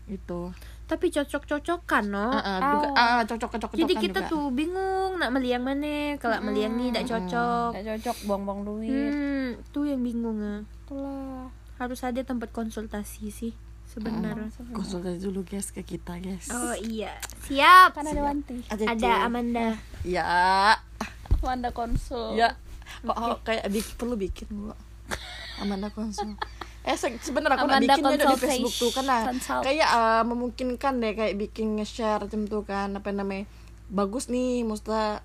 gitu 0.09 0.53
Tapi 0.89 1.13
cocok-cocokan 1.13 2.09
no. 2.09 2.33
Ah, 2.33 2.41
ah, 2.41 2.57
juga 2.73 2.87
ah, 2.97 3.21
cocok 3.21 3.49
cocok 3.53 3.69
Jadi 3.77 3.93
kita 4.09 4.25
tuh 4.25 4.49
bingung 4.49 5.21
nak 5.21 5.29
beli 5.29 5.53
yang 5.53 5.61
mana. 5.61 6.17
Kalau 6.17 6.41
beli 6.41 6.65
yang 6.65 6.81
ini 6.81 6.89
tidak 6.89 7.13
cocok. 7.13 7.77
Gak 7.77 7.85
cocok 7.93 8.17
buang-buang 8.25 8.65
duit. 8.65 9.13
Hmm, 9.13 9.61
tuh 9.69 9.85
yang 9.85 10.01
bingung 10.01 10.41
ah. 10.41 10.65
Itulah. 10.65 11.53
Harus 11.77 12.01
ada 12.01 12.25
tempat 12.25 12.49
konsultasi 12.49 13.29
sih 13.29 13.53
sebenarnya. 13.89 14.47
konsultasi 14.69 15.17
dulu 15.19 15.41
guys 15.41 15.69
ke 15.69 15.81
kita 15.81 16.15
guys 16.15 16.45
Oh 16.47 16.77
iya, 16.77 17.17
siap. 17.41 17.91
Kan 17.91 18.05
ada 18.05 18.21
Wanti. 18.23 18.61
Ada 18.65 18.83
Ada 18.87 19.11
Amanda. 19.25 19.73
ya 20.01 20.77
Wanda 21.39 21.69
konsul. 21.71 22.35
ya 22.35 22.53
kok 22.99 23.15
oh, 23.15 23.39
kayak 23.41 23.65
bik- 23.67 23.95
perlu 23.95 24.13
bikin 24.15 24.45
gua 24.51 24.75
Amanda 25.61 25.87
konsul 25.89 26.35
eh 26.81 26.95
se- 26.95 27.15
sebenarnya 27.17 27.55
aku 27.55 27.65
nak 27.65 27.79
Amanda 27.79 27.95
bikin 27.95 28.03
di. 28.31 28.39
Facebook 28.39 28.73
tuh 28.73 28.91
karena 28.91 29.15
Consult. 29.25 29.61
kayak 29.61 29.89
eh, 29.89 30.23
memungkinkan 30.23 30.93
deh 30.97 31.13
kayak 31.13 31.35
bikin 31.37 31.75
nge-share 31.75 32.21
macam 32.21 32.41
tuh 32.43 32.63
kan 32.63 32.91
apa 32.91 33.09
namanya 33.09 33.47
bagus 33.87 34.27
nih 34.27 34.63
maksudnya 34.63 35.19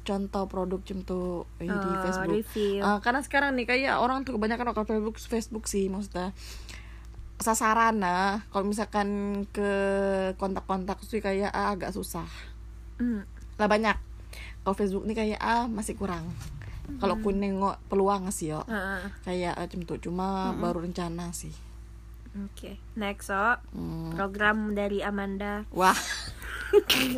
contoh 0.00 0.44
produk 0.44 0.78
macam 0.78 0.98
tuh 1.02 1.28
eh, 1.58 1.64
di 1.64 1.72
Oh, 1.72 1.96
Facebook 2.02 2.34
review. 2.34 2.80
Eh, 2.82 2.98
karena 3.00 3.20
sekarang 3.20 3.50
nih 3.54 3.64
kayak 3.64 3.94
orang 3.96 4.22
tuh 4.22 4.32
kebanyakan 4.32 4.68
orang 4.70 4.84
Facebook 4.86 5.16
Facebook 5.18 5.64
sih 5.64 5.88
maksudnya 5.88 6.32
sasaran 7.36 7.98
nah 7.98 8.42
kalau 8.48 8.64
misalkan 8.64 9.08
ke 9.50 9.70
kontak-kontak 10.34 11.02
sih 11.02 11.18
kayak 11.18 11.50
ah, 11.50 11.72
agak 11.72 11.90
susah 11.90 12.26
Hmm. 12.94 13.26
lah 13.58 13.66
banyak 13.66 13.98
kalau 14.62 14.78
Facebook 14.78 15.02
nih 15.02 15.16
kayak 15.16 15.40
ah 15.42 15.66
masih 15.66 15.98
kurang 15.98 16.30
kalau 17.00 17.18
ku 17.18 17.32
nengok 17.32 17.80
peluang 17.88 18.30
sih 18.30 18.54
yo 18.54 18.62
Ah, 18.64 19.02
ah. 19.02 19.04
kayak 19.22 19.56
macam 19.56 19.82
tuh 19.82 19.98
cuma 19.98 20.54
baru 20.54 20.84
rencana 20.84 21.34
sih 21.34 21.50
Oke, 22.34 22.82
next 22.94 23.30
oh. 23.30 23.54
Hmm. 23.70 24.10
Program 24.10 24.74
dari 24.74 24.98
Amanda. 25.00 25.62
wah 25.70 25.94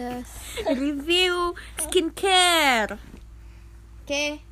Review 0.68 1.56
skincare. 1.78 3.00
Oke. 4.04 4.44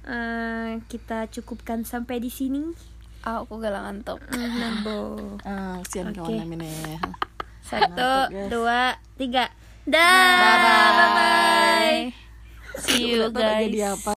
Eh, 0.00 0.70
kita 0.88 1.28
cukupkan 1.28 1.84
sampai 1.84 2.16
di 2.16 2.32
sini. 2.32 2.72
Ah, 3.20 3.44
aku 3.44 3.56
galang 3.56 3.84
ngantuk. 3.84 4.16
Nabo. 4.32 4.98
ah, 5.44 5.76
sian 5.84 6.08
Oke. 6.08 6.18
kawan 6.18 6.40
namanya 6.42 6.96
Satu, 7.60 8.12
guys. 8.26 8.48
dua, 8.48 8.80
tiga. 9.14 9.52
Dah. 9.84 10.40
Bye 10.40 11.08
bye. 11.12 12.00
See 12.78 13.12
you 13.12 13.26
Udah 13.26 13.30
tau 13.30 13.40
tak 13.40 13.52
guys. 13.52 13.64
jadi 13.68 13.80
apa 13.90 14.12